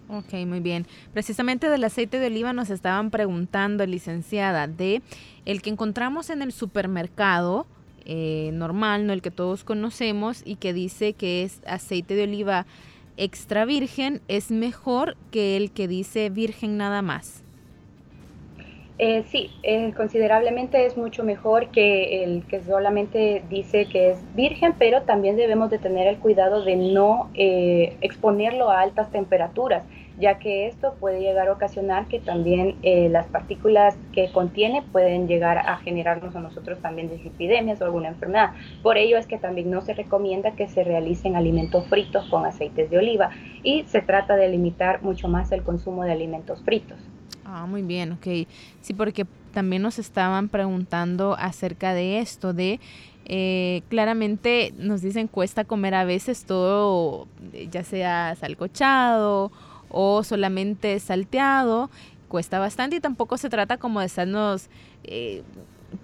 Ok, 0.08 0.34
muy 0.46 0.60
bien. 0.60 0.86
Precisamente 1.12 1.70
del 1.70 1.84
aceite 1.84 2.18
de 2.18 2.26
oliva 2.26 2.52
nos 2.52 2.70
estaban 2.70 3.10
preguntando, 3.10 3.86
licenciada, 3.86 4.66
de 4.66 5.02
el 5.46 5.62
que 5.62 5.70
encontramos 5.70 6.28
en 6.30 6.42
el 6.42 6.52
supermercado, 6.52 7.66
eh, 8.04 8.50
normal, 8.52 9.06
no 9.06 9.12
el 9.14 9.22
que 9.22 9.30
todos 9.30 9.64
conocemos 9.64 10.42
y 10.44 10.56
que 10.56 10.74
dice 10.74 11.14
que 11.14 11.42
es 11.42 11.60
aceite 11.66 12.14
de 12.14 12.24
oliva 12.24 12.66
extra 13.16 13.64
virgen, 13.64 14.20
es 14.28 14.50
mejor 14.50 15.16
que 15.30 15.56
el 15.56 15.70
que 15.70 15.88
dice 15.88 16.28
virgen 16.28 16.76
nada 16.76 17.00
más. 17.00 17.43
Eh, 18.96 19.24
sí, 19.24 19.58
eh, 19.62 19.92
considerablemente 19.94 20.86
es 20.86 20.96
mucho 20.96 21.24
mejor 21.24 21.70
que 21.72 22.22
el 22.22 22.46
que 22.46 22.62
solamente 22.62 23.44
dice 23.48 23.88
que 23.88 24.10
es 24.10 24.24
virgen, 24.32 24.74
pero 24.78 25.02
también 25.02 25.36
debemos 25.36 25.70
de 25.70 25.80
tener 25.80 26.06
el 26.06 26.20
cuidado 26.20 26.62
de 26.62 26.76
no 26.76 27.30
exponerlo 27.34 28.70
a 28.70 28.80
altas 28.80 29.10
temperaturas 29.10 29.84
ya 30.16 30.38
que 30.38 30.66
esto 30.66 30.96
puede 31.00 31.20
llegar 31.20 31.48
a 31.48 31.52
ocasionar 31.52 32.06
que 32.08 32.20
también 32.20 32.78
eh, 32.82 33.08
las 33.08 33.28
partículas 33.28 33.98
que 34.12 34.30
contiene 34.30 34.82
pueden 34.92 35.26
llegar 35.26 35.58
a 35.58 35.78
generarnos 35.78 36.36
a 36.36 36.40
nosotros 36.40 36.80
también 36.80 37.08
dislipidemias 37.08 37.80
o 37.80 37.84
alguna 37.84 38.08
enfermedad. 38.08 38.50
Por 38.82 38.96
ello 38.96 39.18
es 39.18 39.26
que 39.26 39.38
también 39.38 39.70
no 39.70 39.80
se 39.80 39.94
recomienda 39.94 40.54
que 40.54 40.68
se 40.68 40.84
realicen 40.84 41.36
alimentos 41.36 41.88
fritos 41.88 42.26
con 42.26 42.46
aceites 42.46 42.90
de 42.90 42.98
oliva 42.98 43.30
y 43.62 43.84
se 43.84 44.02
trata 44.02 44.36
de 44.36 44.48
limitar 44.48 45.02
mucho 45.02 45.28
más 45.28 45.50
el 45.52 45.64
consumo 45.64 46.04
de 46.04 46.12
alimentos 46.12 46.62
fritos. 46.62 47.13
Ah, 47.56 47.66
muy 47.66 47.82
bien, 47.82 48.10
ok. 48.10 48.48
Sí, 48.80 48.94
porque 48.96 49.26
también 49.52 49.82
nos 49.82 50.00
estaban 50.00 50.48
preguntando 50.48 51.36
acerca 51.38 51.94
de 51.94 52.18
esto, 52.18 52.52
de 52.52 52.80
eh, 53.26 53.82
claramente 53.88 54.74
nos 54.76 55.02
dicen 55.02 55.28
cuesta 55.28 55.64
comer 55.64 55.94
a 55.94 56.04
veces 56.04 56.46
todo, 56.46 57.28
ya 57.70 57.84
sea 57.84 58.34
salcochado 58.34 59.52
o 59.88 60.24
solamente 60.24 60.98
salteado, 60.98 61.90
cuesta 62.26 62.58
bastante 62.58 62.96
y 62.96 63.00
tampoco 63.00 63.38
se 63.38 63.48
trata 63.48 63.76
como 63.76 64.00
de 64.00 64.06
estarnos 64.06 64.68
eh, 65.04 65.44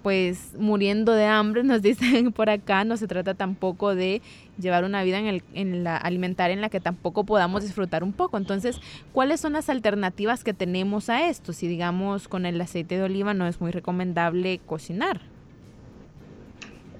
pues 0.03 0.53
muriendo 0.57 1.13
de 1.13 1.25
hambre, 1.25 1.63
nos 1.63 1.81
dicen 1.83 2.31
por 2.31 2.49
acá, 2.49 2.83
no 2.83 2.97
se 2.97 3.07
trata 3.07 3.33
tampoco 3.33 3.95
de 3.95 4.21
llevar 4.59 4.83
una 4.83 5.03
vida 5.03 5.19
en, 5.19 5.27
el, 5.27 5.43
en 5.53 5.83
la 5.83 5.97
alimentaria 5.97 6.53
en 6.53 6.61
la 6.61 6.69
que 6.69 6.79
tampoco 6.79 7.23
podamos 7.23 7.63
disfrutar 7.63 8.03
un 8.03 8.13
poco. 8.13 8.37
Entonces, 8.37 8.79
¿cuáles 9.13 9.41
son 9.41 9.53
las 9.53 9.69
alternativas 9.69 10.43
que 10.43 10.53
tenemos 10.53 11.09
a 11.09 11.27
esto? 11.29 11.53
Si 11.53 11.67
digamos 11.67 12.27
con 12.27 12.45
el 12.45 12.59
aceite 12.61 12.97
de 12.97 13.03
oliva 13.03 13.33
no 13.33 13.47
es 13.47 13.61
muy 13.61 13.71
recomendable 13.71 14.59
cocinar. 14.65 15.30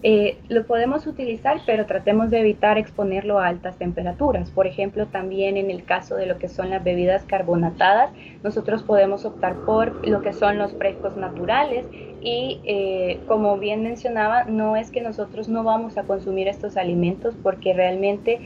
Eh, 0.03 0.37
lo 0.49 0.65
podemos 0.65 1.05
utilizar, 1.05 1.61
pero 1.65 1.85
tratemos 1.85 2.31
de 2.31 2.39
evitar 2.39 2.77
exponerlo 2.77 3.39
a 3.39 3.47
altas 3.47 3.77
temperaturas. 3.77 4.49
Por 4.49 4.65
ejemplo, 4.65 5.05
también 5.07 5.57
en 5.57 5.69
el 5.69 5.83
caso 5.83 6.15
de 6.15 6.25
lo 6.25 6.37
que 6.37 6.47
son 6.47 6.69
las 6.71 6.83
bebidas 6.83 7.23
carbonatadas, 7.25 8.11
nosotros 8.43 8.81
podemos 8.83 9.25
optar 9.25 9.55
por 9.65 10.07
lo 10.07 10.21
que 10.21 10.33
son 10.33 10.57
los 10.57 10.73
frescos 10.73 11.17
naturales 11.17 11.85
y 12.21 12.59
eh, 12.63 13.19
como 13.27 13.57
bien 13.57 13.83
mencionaba, 13.83 14.45
no 14.45 14.75
es 14.75 14.91
que 14.91 15.01
nosotros 15.01 15.49
no 15.49 15.63
vamos 15.63 15.97
a 15.97 16.03
consumir 16.03 16.47
estos 16.47 16.77
alimentos 16.77 17.35
porque 17.41 17.73
realmente 17.73 18.39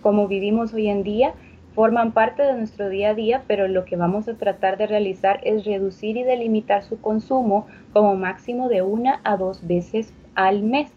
como 0.00 0.28
vivimos 0.28 0.72
hoy 0.74 0.88
en 0.88 1.02
día, 1.02 1.34
forman 1.74 2.12
parte 2.12 2.42
de 2.42 2.54
nuestro 2.54 2.88
día 2.88 3.10
a 3.10 3.14
día, 3.14 3.44
pero 3.46 3.68
lo 3.68 3.84
que 3.84 3.96
vamos 3.96 4.28
a 4.28 4.34
tratar 4.34 4.78
de 4.78 4.86
realizar 4.86 5.40
es 5.44 5.64
reducir 5.64 6.16
y 6.16 6.24
delimitar 6.24 6.82
su 6.82 7.00
consumo 7.00 7.66
como 7.92 8.16
máximo 8.16 8.68
de 8.68 8.82
una 8.82 9.20
a 9.24 9.36
dos 9.36 9.66
veces 9.66 10.12
al 10.38 10.62
mes. 10.62 10.90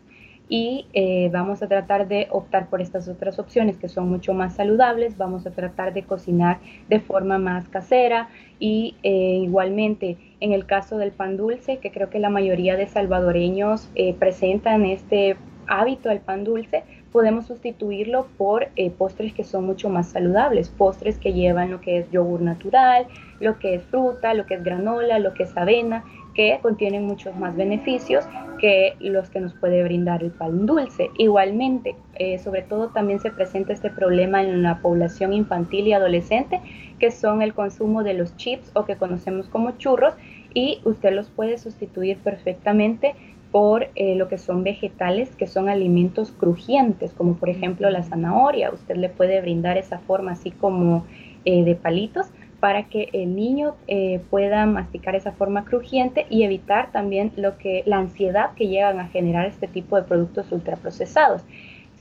Y 0.48 0.86
eh, 0.92 1.30
vamos 1.32 1.64
a 1.64 1.68
tratar 1.68 2.10
de 2.10 2.28
optar 2.30 2.70
por 2.70 2.82
estas 2.82 3.08
otras 3.08 3.40
opciones 3.40 3.78
que 3.78 3.88
son 3.88 4.10
mucho 4.10 4.34
más 4.34 4.56
saludables. 4.56 5.18
Vamos 5.18 5.48
a 5.48 5.52
tratar 5.52 5.94
de 5.94 6.04
cocinar 6.04 6.60
de 6.90 7.00
forma 7.00 7.38
más 7.38 7.70
casera 7.70 8.28
y 8.60 8.96
eh, 9.02 9.40
igualmente 9.42 10.18
en 10.42 10.52
el 10.52 10.66
caso 10.66 10.98
del 10.98 11.12
pan 11.12 11.38
dulce, 11.38 11.78
que 11.78 11.90
creo 11.90 12.10
que 12.10 12.20
la 12.20 12.30
mayoría 12.30 12.76
de 12.76 12.88
salvadoreños 12.88 13.90
eh, 13.96 14.14
presentan 14.14 14.86
este 14.86 15.38
hábito 15.68 16.10
al 16.10 16.20
pan 16.20 16.44
dulce, 16.44 16.84
podemos 17.14 17.46
sustituirlo 17.46 18.28
por 18.38 18.68
postres 18.98 19.34
que 19.34 19.46
son 19.46 19.66
mucho 19.66 19.88
más 19.90 20.10
saludables, 20.10 20.70
postres 20.70 21.18
que 21.18 21.32
llevan 21.32 21.72
lo 21.72 21.80
que 21.80 22.00
es 22.00 22.12
yogur 22.12 22.42
natural, 22.42 23.08
lo 23.40 23.58
que 23.58 23.76
es 23.76 23.84
fruta, 23.84 24.34
lo 24.34 24.46
que 24.46 24.56
es 24.56 24.64
granola, 24.64 25.20
lo 25.20 25.34
que 25.34 25.44
es 25.44 25.56
avena, 25.56 26.04
que 26.42 26.60
contienen 26.60 27.06
muchos 27.06 27.36
más 27.36 27.56
beneficios 27.56 28.26
que 28.60 28.96
los 29.00 29.30
que 29.30 29.40
nos 29.40 29.54
puede 29.54 29.84
brindar 29.84 30.24
el 30.24 30.32
pan 30.32 30.66
dulce. 30.66 31.12
Igualmente, 31.20 31.96
eh, 32.16 32.40
sobre 32.40 32.64
todo 32.64 32.88
también 32.88 33.20
se 33.20 33.30
presenta 33.30 33.74
este 33.74 33.92
problema 33.92 34.42
en 34.42 34.64
la 34.64 34.80
población 34.82 35.34
infantil 35.34 35.86
y 35.86 35.94
adolescente, 35.94 36.60
que 36.98 37.12
son 37.12 37.44
el 37.44 37.54
consumo 37.54 38.02
de 38.02 38.16
los 38.16 38.36
chips 38.38 38.72
o 38.74 38.86
que 38.86 38.96
conocemos 38.96 39.50
como 39.50 39.78
churros, 39.78 40.16
y 40.52 40.82
usted 40.84 41.14
los 41.14 41.30
puede 41.30 41.60
sustituir 41.60 42.18
perfectamente 42.18 43.14
por 43.52 43.90
eh, 43.94 44.16
lo 44.16 44.28
que 44.28 44.40
son 44.40 44.64
vegetales, 44.64 45.36
que 45.36 45.46
son 45.46 45.70
alimentos 45.70 46.32
crujientes, 46.32 47.14
como 47.14 47.36
por 47.36 47.50
ejemplo 47.50 47.88
la 47.92 48.02
zanahoria. 48.02 48.72
Usted 48.72 48.96
le 48.96 49.10
puede 49.10 49.42
brindar 49.42 49.78
esa 49.78 50.00
forma 50.00 50.32
así 50.32 50.50
como 50.50 51.06
eh, 51.46 51.64
de 51.64 51.76
palitos 51.76 52.32
para 52.62 52.84
que 52.84 53.10
el 53.12 53.36
niño 53.36 53.76
eh, 53.88 54.22
pueda 54.30 54.68
masticar 54.68 55.16
esa 55.16 55.32
forma 55.32 55.66
crujiente 55.66 56.28
y 56.30 56.44
evitar 56.44 56.92
también 56.92 57.34
lo 57.36 57.58
que 57.58 57.82
la 57.88 57.98
ansiedad 57.98 58.52
que 58.56 58.68
llegan 58.68 59.00
a 59.00 59.08
generar 59.08 59.48
este 59.48 59.68
tipo 59.68 59.96
de 59.98 60.04
productos 60.04 60.52
ultraprocesados. 60.52 61.42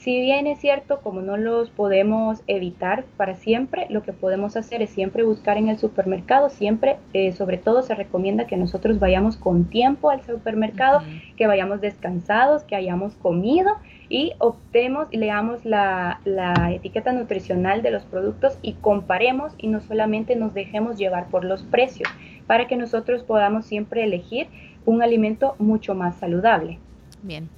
Si 0.01 0.19
bien 0.19 0.47
es 0.47 0.59
cierto, 0.61 1.03
como 1.03 1.21
no 1.21 1.37
los 1.37 1.69
podemos 1.69 2.41
evitar 2.47 3.05
para 3.19 3.35
siempre, 3.37 3.87
lo 3.91 4.03
que 4.03 4.15
podemos 4.15 4.57
hacer 4.57 4.81
es 4.81 4.89
siempre 4.89 5.25
buscar 5.25 5.59
en 5.59 5.69
el 5.69 5.77
supermercado, 5.77 6.49
siempre, 6.49 6.97
eh, 7.13 7.33
sobre 7.33 7.59
todo 7.59 7.83
se 7.83 7.95
recomienda 7.95 8.47
que 8.47 8.57
nosotros 8.57 8.99
vayamos 8.99 9.37
con 9.37 9.67
tiempo 9.67 10.09
al 10.09 10.23
supermercado, 10.23 11.03
que 11.37 11.47
vayamos 11.47 11.83
descansados, 11.83 12.65
que 12.65 12.77
hayamos 12.77 13.13
comido 13.17 13.73
y 14.09 14.33
optemos 14.39 15.07
y 15.11 15.19
leamos 15.19 15.67
la, 15.67 16.23
la 16.25 16.73
etiqueta 16.73 17.13
nutricional 17.13 17.83
de 17.83 17.91
los 17.91 18.05
productos 18.05 18.57
y 18.63 18.73
comparemos 18.73 19.53
y 19.59 19.67
no 19.67 19.83
solamente 19.83 20.35
nos 20.35 20.55
dejemos 20.55 20.97
llevar 20.97 21.27
por 21.27 21.45
los 21.45 21.63
precios, 21.63 22.09
para 22.47 22.69
que 22.69 22.77
nosotros 22.79 23.23
podamos 23.23 23.67
siempre 23.67 24.03
elegir 24.03 24.47
un 24.87 25.03
alimento 25.03 25.57
mucho 25.59 25.95
más 25.95 26.17
saludable. 26.17 26.79
Bien. 27.23 27.51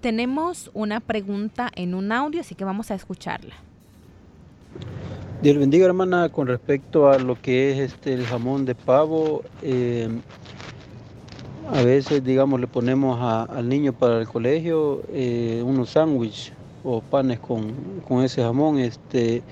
Tenemos 0.00 0.70
una 0.72 1.00
pregunta 1.00 1.70
en 1.76 1.94
un 1.94 2.10
audio, 2.10 2.40
así 2.40 2.54
que 2.54 2.64
vamos 2.64 2.90
a 2.90 2.94
escucharla. 2.94 3.54
Dios 5.42 5.58
bendiga 5.58 5.84
hermana, 5.84 6.30
con 6.30 6.46
respecto 6.46 7.10
a 7.10 7.18
lo 7.18 7.40
que 7.40 7.72
es 7.72 7.92
este 7.92 8.14
el 8.14 8.24
jamón 8.24 8.64
de 8.64 8.74
pavo, 8.74 9.42
eh, 9.62 10.08
a 11.70 11.82
veces 11.82 12.24
digamos 12.24 12.60
le 12.60 12.66
ponemos 12.66 13.20
al 13.20 13.68
niño 13.68 13.92
para 13.92 14.18
el 14.18 14.26
colegio 14.26 15.02
eh, 15.12 15.62
unos 15.64 15.90
sándwiches 15.90 16.52
o 16.82 17.02
panes 17.02 17.38
con, 17.38 17.74
ese 18.22 18.42
jamón, 18.42 18.78
este 18.78 19.42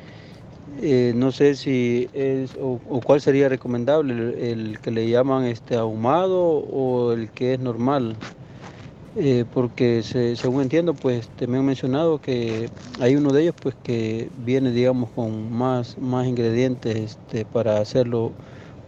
eh, 0.80 1.12
no 1.14 1.30
sé 1.30 1.56
si 1.56 2.08
es 2.14 2.56
o, 2.60 2.80
cuál 3.04 3.20
sería 3.20 3.50
recomendable, 3.50 4.14
el, 4.14 4.60
el, 4.60 4.78
que 4.80 4.90
le 4.90 5.08
llaman 5.08 5.44
este 5.44 5.76
ahumado 5.76 6.40
o 6.40 7.12
el 7.12 7.30
que 7.30 7.54
es 7.54 7.60
normal. 7.60 8.16
Eh, 9.20 9.44
porque 9.52 10.04
según 10.04 10.62
entiendo, 10.62 10.94
pues 10.94 11.28
te 11.30 11.48
me 11.48 11.58
han 11.58 11.66
mencionado 11.66 12.20
que 12.20 12.68
hay 13.00 13.16
uno 13.16 13.32
de 13.32 13.42
ellos 13.42 13.54
pues 13.60 13.74
que 13.82 14.28
viene, 14.44 14.70
digamos, 14.70 15.10
con 15.10 15.52
más, 15.52 15.98
más 15.98 16.28
ingredientes 16.28 16.94
este, 16.94 17.44
para 17.44 17.78
hacerlo 17.78 18.30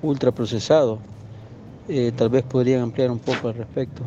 ultra 0.02 0.30
procesado. 0.30 0.98
Eh, 1.88 2.12
tal 2.16 2.28
vez 2.28 2.44
podrían 2.44 2.82
ampliar 2.82 3.10
un 3.10 3.18
poco 3.18 3.48
al 3.48 3.54
respecto. 3.54 4.04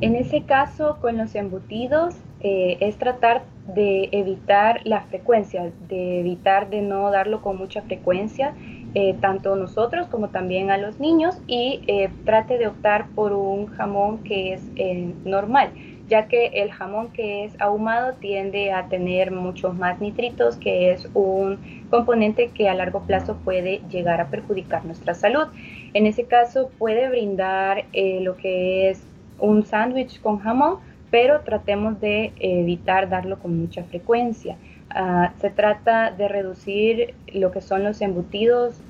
En 0.00 0.14
ese 0.14 0.42
caso, 0.42 0.98
con 1.00 1.18
los 1.18 1.34
embutidos, 1.34 2.14
eh, 2.40 2.76
es 2.78 2.96
tratar 2.96 3.42
de 3.74 4.08
evitar 4.12 4.82
la 4.84 5.00
frecuencia, 5.00 5.72
de 5.88 6.20
evitar 6.20 6.70
de 6.70 6.82
no 6.82 7.10
darlo 7.10 7.42
con 7.42 7.58
mucha 7.58 7.82
frecuencia 7.82 8.54
eh, 8.94 9.14
tanto 9.20 9.54
nosotros 9.54 10.06
como 10.08 10.28
también 10.30 10.70
a 10.70 10.78
los 10.78 10.98
niños 10.98 11.36
y 11.46 11.82
eh, 11.86 12.10
trate 12.24 12.58
de 12.58 12.68
optar 12.68 13.08
por 13.14 13.32
un 13.32 13.66
jamón 13.66 14.24
que 14.24 14.54
es 14.54 14.62
eh, 14.76 15.14
normal, 15.24 15.72
ya 16.08 16.26
que 16.26 16.46
el 16.46 16.72
jamón 16.72 17.08
que 17.12 17.44
es 17.44 17.60
ahumado 17.60 18.14
tiende 18.14 18.72
a 18.72 18.88
tener 18.88 19.30
muchos 19.30 19.76
más 19.76 20.00
nitritos, 20.00 20.56
que 20.56 20.90
es 20.92 21.08
un 21.14 21.58
componente 21.90 22.50
que 22.50 22.68
a 22.68 22.74
largo 22.74 23.04
plazo 23.04 23.36
puede 23.44 23.82
llegar 23.90 24.20
a 24.20 24.30
perjudicar 24.30 24.84
nuestra 24.84 25.14
salud. 25.14 25.48
En 25.92 26.06
ese 26.06 26.26
caso 26.26 26.70
puede 26.78 27.08
brindar 27.08 27.84
lo 27.92 28.36
que 28.36 28.90
es 28.90 29.06
un 29.38 29.64
sándwich 29.64 30.20
con 30.20 30.38
jamón 30.38 30.78
pero 31.10 31.40
tratemos 31.40 32.00
de 32.00 32.32
evitar 32.38 33.08
darlo 33.08 33.38
con 33.38 33.58
mucha 33.58 33.84
frecuencia. 33.84 34.56
Ah, 34.90 35.32
se 35.40 35.50
trata 35.50 36.10
de 36.10 36.28
reducir 36.28 37.14
lo 37.32 37.52
que 37.52 37.60
son 37.60 37.84
los 37.84 38.00
embutidos 38.00 38.80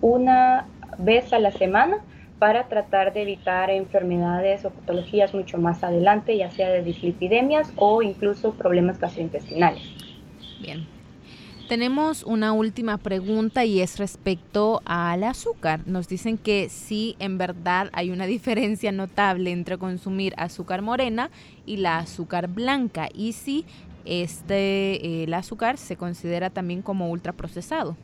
una 0.00 0.66
vez 0.98 1.32
a 1.32 1.38
la 1.38 1.52
semana 1.52 1.98
para 2.38 2.68
tratar 2.68 3.12
de 3.12 3.22
evitar 3.22 3.70
enfermedades 3.70 4.64
o 4.64 4.70
patologías 4.70 5.32
mucho 5.32 5.58
más 5.58 5.84
adelante, 5.84 6.36
ya 6.36 6.50
sea 6.50 6.70
de 6.70 6.82
dislipidemias 6.82 7.72
o 7.76 8.02
incluso 8.02 8.54
problemas 8.54 8.98
gastrointestinales. 8.98 9.82
Bien. 10.60 10.86
Tenemos 11.68 12.24
una 12.24 12.52
última 12.52 12.98
pregunta 12.98 13.64
y 13.64 13.80
es 13.80 13.98
respecto 13.98 14.82
al 14.84 15.24
azúcar. 15.24 15.80
Nos 15.86 16.08
dicen 16.08 16.36
que 16.36 16.68
sí, 16.68 17.16
en 17.18 17.38
verdad 17.38 17.88
hay 17.94 18.10
una 18.10 18.26
diferencia 18.36 18.92
notable 18.92 19.50
entre 19.50 19.78
consumir 19.78 20.34
azúcar 20.36 20.82
morena 20.82 21.30
y 21.64 21.78
la 21.78 21.98
azúcar 21.98 22.48
blanca 22.48 23.08
y 23.14 23.32
si 23.32 23.64
este, 24.04 25.06
eh, 25.06 25.24
el 25.24 25.34
azúcar 25.34 25.76
se 25.78 25.96
considera 25.96 26.50
también 26.50 26.82
como 26.82 27.10
ultraprocesado. 27.10 27.96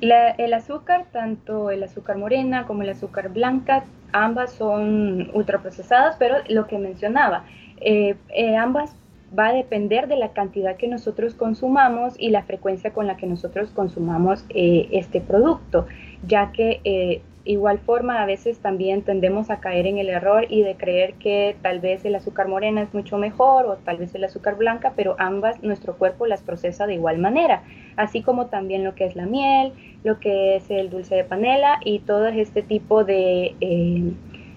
el 0.00 0.54
azúcar, 0.54 1.06
tanto 1.10 1.70
el 1.70 1.82
azúcar 1.82 2.18
morena 2.18 2.66
como 2.66 2.82
el 2.82 2.90
azúcar 2.90 3.30
blanca, 3.30 3.84
ambas 4.12 4.52
son 4.52 5.30
ultraprocesadas, 5.34 6.16
pero 6.18 6.36
lo 6.48 6.66
que 6.66 6.78
mencionaba, 6.78 7.44
eh, 7.80 8.14
eh, 8.28 8.56
ambas 8.56 8.94
va 9.36 9.48
a 9.48 9.52
depender 9.52 10.06
de 10.06 10.16
la 10.16 10.32
cantidad 10.32 10.76
que 10.76 10.86
nosotros 10.86 11.34
consumamos 11.34 12.14
y 12.18 12.30
la 12.30 12.42
frecuencia 12.42 12.92
con 12.92 13.06
la 13.06 13.16
que 13.16 13.26
nosotros 13.26 13.70
consumamos 13.70 14.44
este 14.50 15.20
producto, 15.20 15.86
ya 16.26 16.52
que 16.52 17.22
igual 17.46 17.78
forma 17.78 18.22
a 18.22 18.26
veces 18.26 18.58
también 18.58 19.02
tendemos 19.02 19.50
a 19.50 19.60
caer 19.60 19.86
en 19.86 19.98
el 19.98 20.08
error 20.08 20.46
y 20.48 20.62
de 20.62 20.76
creer 20.76 21.14
que 21.14 21.56
tal 21.62 21.80
vez 21.80 22.04
el 22.04 22.14
azúcar 22.14 22.48
morena 22.48 22.82
es 22.82 22.92
mucho 22.92 23.16
mejor 23.16 23.66
o 23.66 23.76
tal 23.76 23.98
vez 23.98 24.14
el 24.14 24.24
azúcar 24.24 24.56
blanca, 24.56 24.92
pero 24.96 25.16
ambas 25.18 25.62
nuestro 25.62 25.96
cuerpo 25.96 26.26
las 26.26 26.42
procesa 26.42 26.86
de 26.86 26.94
igual 26.94 27.18
manera, 27.18 27.62
así 27.96 28.22
como 28.22 28.46
también 28.46 28.84
lo 28.84 28.94
que 28.94 29.06
es 29.06 29.16
la 29.16 29.26
miel, 29.26 29.72
lo 30.04 30.20
que 30.20 30.56
es 30.56 30.70
el 30.70 30.90
dulce 30.90 31.14
de 31.14 31.24
panela 31.24 31.78
y 31.84 32.00
todo 32.00 32.26
este 32.26 32.62
tipo 32.62 33.04
de... 33.04 33.54
Eh, 33.60 34.12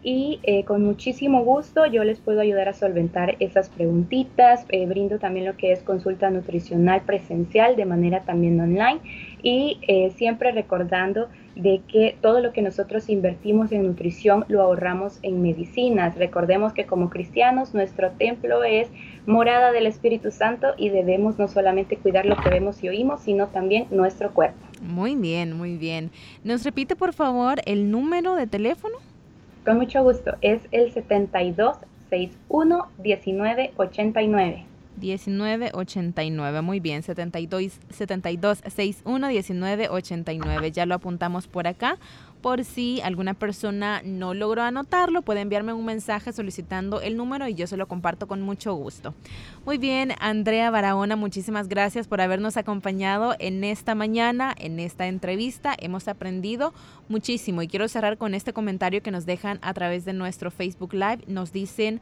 Y 0.01 0.39
eh, 0.45 0.65
con 0.65 0.85
muchísimo 0.85 1.43
gusto 1.43 1.85
yo 1.85 2.05
les 2.05 2.21
puedo 2.21 2.41
ayudar 2.41 2.69
a 2.69 2.73
solventar 2.73 3.35
esas 3.41 3.69
preguntitas. 3.69 4.65
Eh, 4.69 4.87
brindo 4.87 5.19
también 5.19 5.47
lo 5.47 5.57
que 5.57 5.73
es 5.73 5.83
consulta 5.83 6.31
nutricional 6.31 7.03
presencial 7.03 7.75
de 7.75 7.85
manera 7.85 8.23
también 8.23 8.61
online 8.61 9.01
y 9.43 9.79
eh, 9.89 10.11
siempre 10.11 10.53
recordando 10.53 11.29
de 11.59 11.83
que 11.89 12.17
todo 12.23 12.41
lo 12.41 12.53
que 12.53 12.63
nosotros 12.63 13.11
invertimos 13.11 13.73
en 13.73 13.83
nutrición 13.85 14.45
lo 14.47 14.63
ahorramos 14.63 15.19
en 15.23 15.43
medicinas. 15.43 16.17
Recordemos 16.17 16.73
que 16.73 16.87
como 16.87 17.11
cristianos 17.11 17.75
nuestro 17.75 18.13
templo 18.13 18.63
es 18.63 18.89
morada 19.27 19.73
del 19.73 19.89
Espíritu 19.89 20.31
Santo 20.31 20.69
y 20.77 20.91
debemos 20.91 21.37
no 21.39 21.49
solamente 21.49 21.97
cuidar 21.97 22.27
lo 22.27 22.37
que 22.37 22.49
vemos 22.49 22.85
y 22.85 22.89
oímos, 22.89 23.23
sino 23.23 23.49
también 23.49 23.89
nuestro 23.91 24.33
cuerpo. 24.33 24.57
Muy 24.81 25.17
bien, 25.17 25.53
muy 25.53 25.77
bien. 25.77 26.13
¿Nos 26.45 26.65
repite 26.65 26.95
por 26.95 27.13
favor 27.13 27.61
el 27.67 27.91
número 27.91 28.37
de 28.37 28.47
teléfono? 28.47 28.95
Con 29.65 29.79
mucho 29.79 30.05
gusto, 30.05 30.37
es 30.41 30.63
el 30.71 30.93
7261 30.93 32.87
1989. 33.03 34.65
1989. 34.99 36.63
Muy 36.63 36.81
bien, 36.81 37.03
72, 37.03 37.81
72 37.91 38.59
61 38.59 39.29
1989. 39.29 40.73
Ya 40.73 40.87
lo 40.87 40.95
apuntamos 40.95 41.47
por 41.47 41.67
acá. 41.67 41.99
Por 42.41 42.65
si 42.65 43.01
alguna 43.01 43.35
persona 43.35 44.01
no 44.05 44.33
logró 44.33 44.63
anotarlo, 44.63 45.23
puede 45.23 45.41
enviarme 45.41 45.73
un 45.73 45.85
mensaje 45.85 46.33
solicitando 46.33 47.01
el 47.01 47.17
número 47.17 47.49
y 47.49 47.55
yo 47.55 47.67
se 47.67 47.77
lo 47.77 47.89
comparto 47.89 48.29
con 48.29 48.43
mucho 48.43 48.75
gusto. 48.75 49.13
Muy 49.67 49.77
bien, 49.77 50.13
Andrea 50.21 50.71
Barahona, 50.71 51.17
muchísimas 51.17 51.67
gracias 51.67 52.07
por 52.07 52.21
habernos 52.21 52.57
acompañado 52.57 53.35
en 53.41 53.65
esta 53.65 53.97
mañana, 53.97 54.55
en 54.57 54.79
esta 54.79 55.09
entrevista. 55.09 55.75
Hemos 55.81 56.07
aprendido 56.07 56.73
muchísimo 57.09 57.61
y 57.63 57.67
quiero 57.67 57.89
cerrar 57.89 58.19
con 58.19 58.35
este 58.35 58.53
comentario 58.53 59.03
que 59.03 59.11
nos 59.11 59.27
dejan 59.27 59.59
a 59.63 59.75
través 59.75 60.05
de 60.05 60.13
nuestro 60.13 60.53
Facebook 60.53 60.93
Live. 60.95 61.25
Nos 61.27 61.53
dicen, 61.53 62.01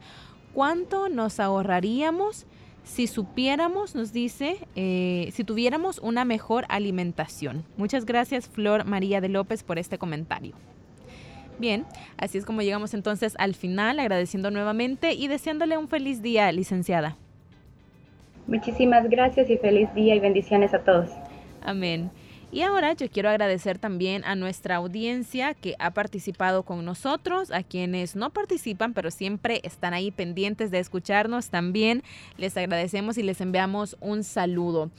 ¿cuánto 0.53 1.09
nos 1.09 1.39
ahorraríamos? 1.39 2.45
Si 2.87 3.05
supiéramos, 3.05 3.95
nos 3.95 4.13
dice, 4.13 4.57
eh, 4.75 5.29
si 5.33 5.43
tuviéramos 5.43 5.99
una 5.99 6.25
mejor 6.25 6.65
alimentación. 6.69 7.63
Muchas 7.75 8.05
gracias, 8.05 8.47
Flor 8.47 8.85
María 8.85 9.21
de 9.21 9.29
López, 9.29 9.63
por 9.63 9.77
este 9.77 9.97
comentario. 9.97 10.53
Bien, 11.59 11.85
así 12.17 12.37
es 12.37 12.45
como 12.45 12.61
llegamos 12.61 12.93
entonces 12.93 13.35
al 13.39 13.55
final, 13.55 13.99
agradeciendo 13.99 14.51
nuevamente 14.51 15.13
y 15.13 15.27
deseándole 15.27 15.77
un 15.77 15.89
feliz 15.89 16.21
día, 16.21 16.51
licenciada. 16.51 17.17
Muchísimas 18.47 19.09
gracias 19.09 19.49
y 19.49 19.57
feliz 19.57 19.93
día 19.93 20.15
y 20.15 20.19
bendiciones 20.19 20.73
a 20.73 20.79
todos. 20.79 21.09
Amén. 21.61 22.09
Y 22.49 22.61
ahora 22.61 22.93
yo 22.93 23.09
quiero 23.09 23.29
agradecer 23.29 23.77
también 23.77 24.23
a 24.23 24.35
nuestra 24.35 24.77
audiencia 24.77 25.53
que 25.53 25.75
ha 25.79 25.91
participado 25.91 26.63
con 26.63 26.85
nosotros, 26.85 27.51
a 27.51 27.61
quienes 27.61 28.15
no 28.15 28.29
participan, 28.29 28.93
pero 28.93 29.11
siempre 29.11 29.59
están 29.63 29.93
ahí 29.93 30.11
pendientes 30.11 30.71
de 30.71 30.79
escucharnos 30.79 31.49
también. 31.49 32.03
Les 32.37 32.55
agradecemos 32.55 33.17
y 33.17 33.23
les 33.23 33.41
enviamos 33.41 33.97
un 33.99 34.23
saludo. 34.23 34.89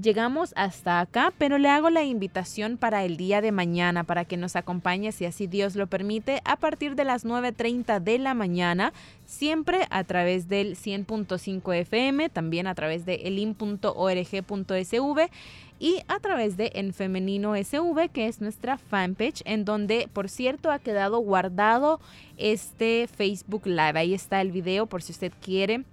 Llegamos 0.00 0.52
hasta 0.56 1.00
acá, 1.00 1.32
pero 1.36 1.58
le 1.58 1.68
hago 1.68 1.90
la 1.90 2.04
invitación 2.04 2.76
para 2.76 3.04
el 3.04 3.16
día 3.16 3.40
de 3.40 3.50
mañana, 3.50 4.04
para 4.04 4.24
que 4.24 4.36
nos 4.36 4.54
acompañe, 4.54 5.12
si 5.12 5.26
así 5.26 5.46
Dios 5.46 5.76
lo 5.76 5.88
permite, 5.88 6.40
a 6.44 6.56
partir 6.56 6.94
de 6.94 7.04
las 7.04 7.26
9.30 7.26 8.00
de 8.00 8.18
la 8.18 8.34
mañana, 8.34 8.92
siempre 9.26 9.86
a 9.90 10.04
través 10.04 10.48
del 10.48 10.76
100.5 10.76 11.74
FM, 11.74 12.30
también 12.30 12.66
a 12.66 12.74
través 12.74 13.04
de 13.04 13.16
elin.org.sv 13.24 13.90
y 15.80 16.02
a 16.08 16.20
través 16.20 16.58
de 16.58 16.70
En 16.74 16.92
Femenino 16.92 17.56
SV, 17.56 18.10
que 18.12 18.28
es 18.28 18.42
nuestra 18.42 18.76
fanpage, 18.76 19.42
en 19.46 19.64
donde, 19.64 20.08
por 20.12 20.28
cierto, 20.28 20.70
ha 20.70 20.78
quedado 20.78 21.18
guardado 21.18 22.00
este 22.36 23.08
Facebook 23.08 23.66
Live. 23.66 23.98
Ahí 23.98 24.12
está 24.12 24.42
el 24.42 24.52
video 24.52 24.84
por 24.84 25.02
si 25.02 25.12
usted 25.12 25.32
quiere 25.40 25.84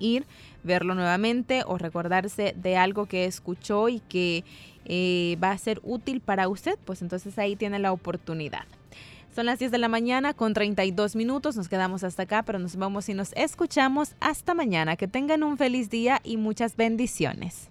ir, 0.00 0.26
verlo 0.64 0.96
nuevamente 0.96 1.62
o 1.64 1.78
recordarse 1.78 2.54
de 2.56 2.76
algo 2.76 3.06
que 3.06 3.24
escuchó 3.24 3.88
y 3.88 4.00
que 4.00 4.44
eh, 4.84 5.38
va 5.42 5.52
a 5.52 5.58
ser 5.58 5.80
útil 5.84 6.20
para 6.20 6.48
usted, 6.48 6.76
pues 6.84 7.00
entonces 7.00 7.38
ahí 7.38 7.54
tiene 7.54 7.78
la 7.78 7.92
oportunidad. 7.92 8.64
Son 9.32 9.46
las 9.46 9.60
10 9.60 9.70
de 9.70 9.78
la 9.78 9.86
mañana 9.86 10.34
con 10.34 10.54
32 10.54 11.14
minutos. 11.14 11.56
Nos 11.56 11.68
quedamos 11.68 12.02
hasta 12.02 12.24
acá, 12.24 12.42
pero 12.42 12.58
nos 12.58 12.74
vamos 12.74 13.08
y 13.08 13.14
nos 13.14 13.32
escuchamos 13.34 14.16
hasta 14.18 14.54
mañana. 14.54 14.96
Que 14.96 15.06
tengan 15.06 15.44
un 15.44 15.56
feliz 15.56 15.88
día 15.88 16.20
y 16.24 16.36
muchas 16.36 16.76
bendiciones. 16.76 17.70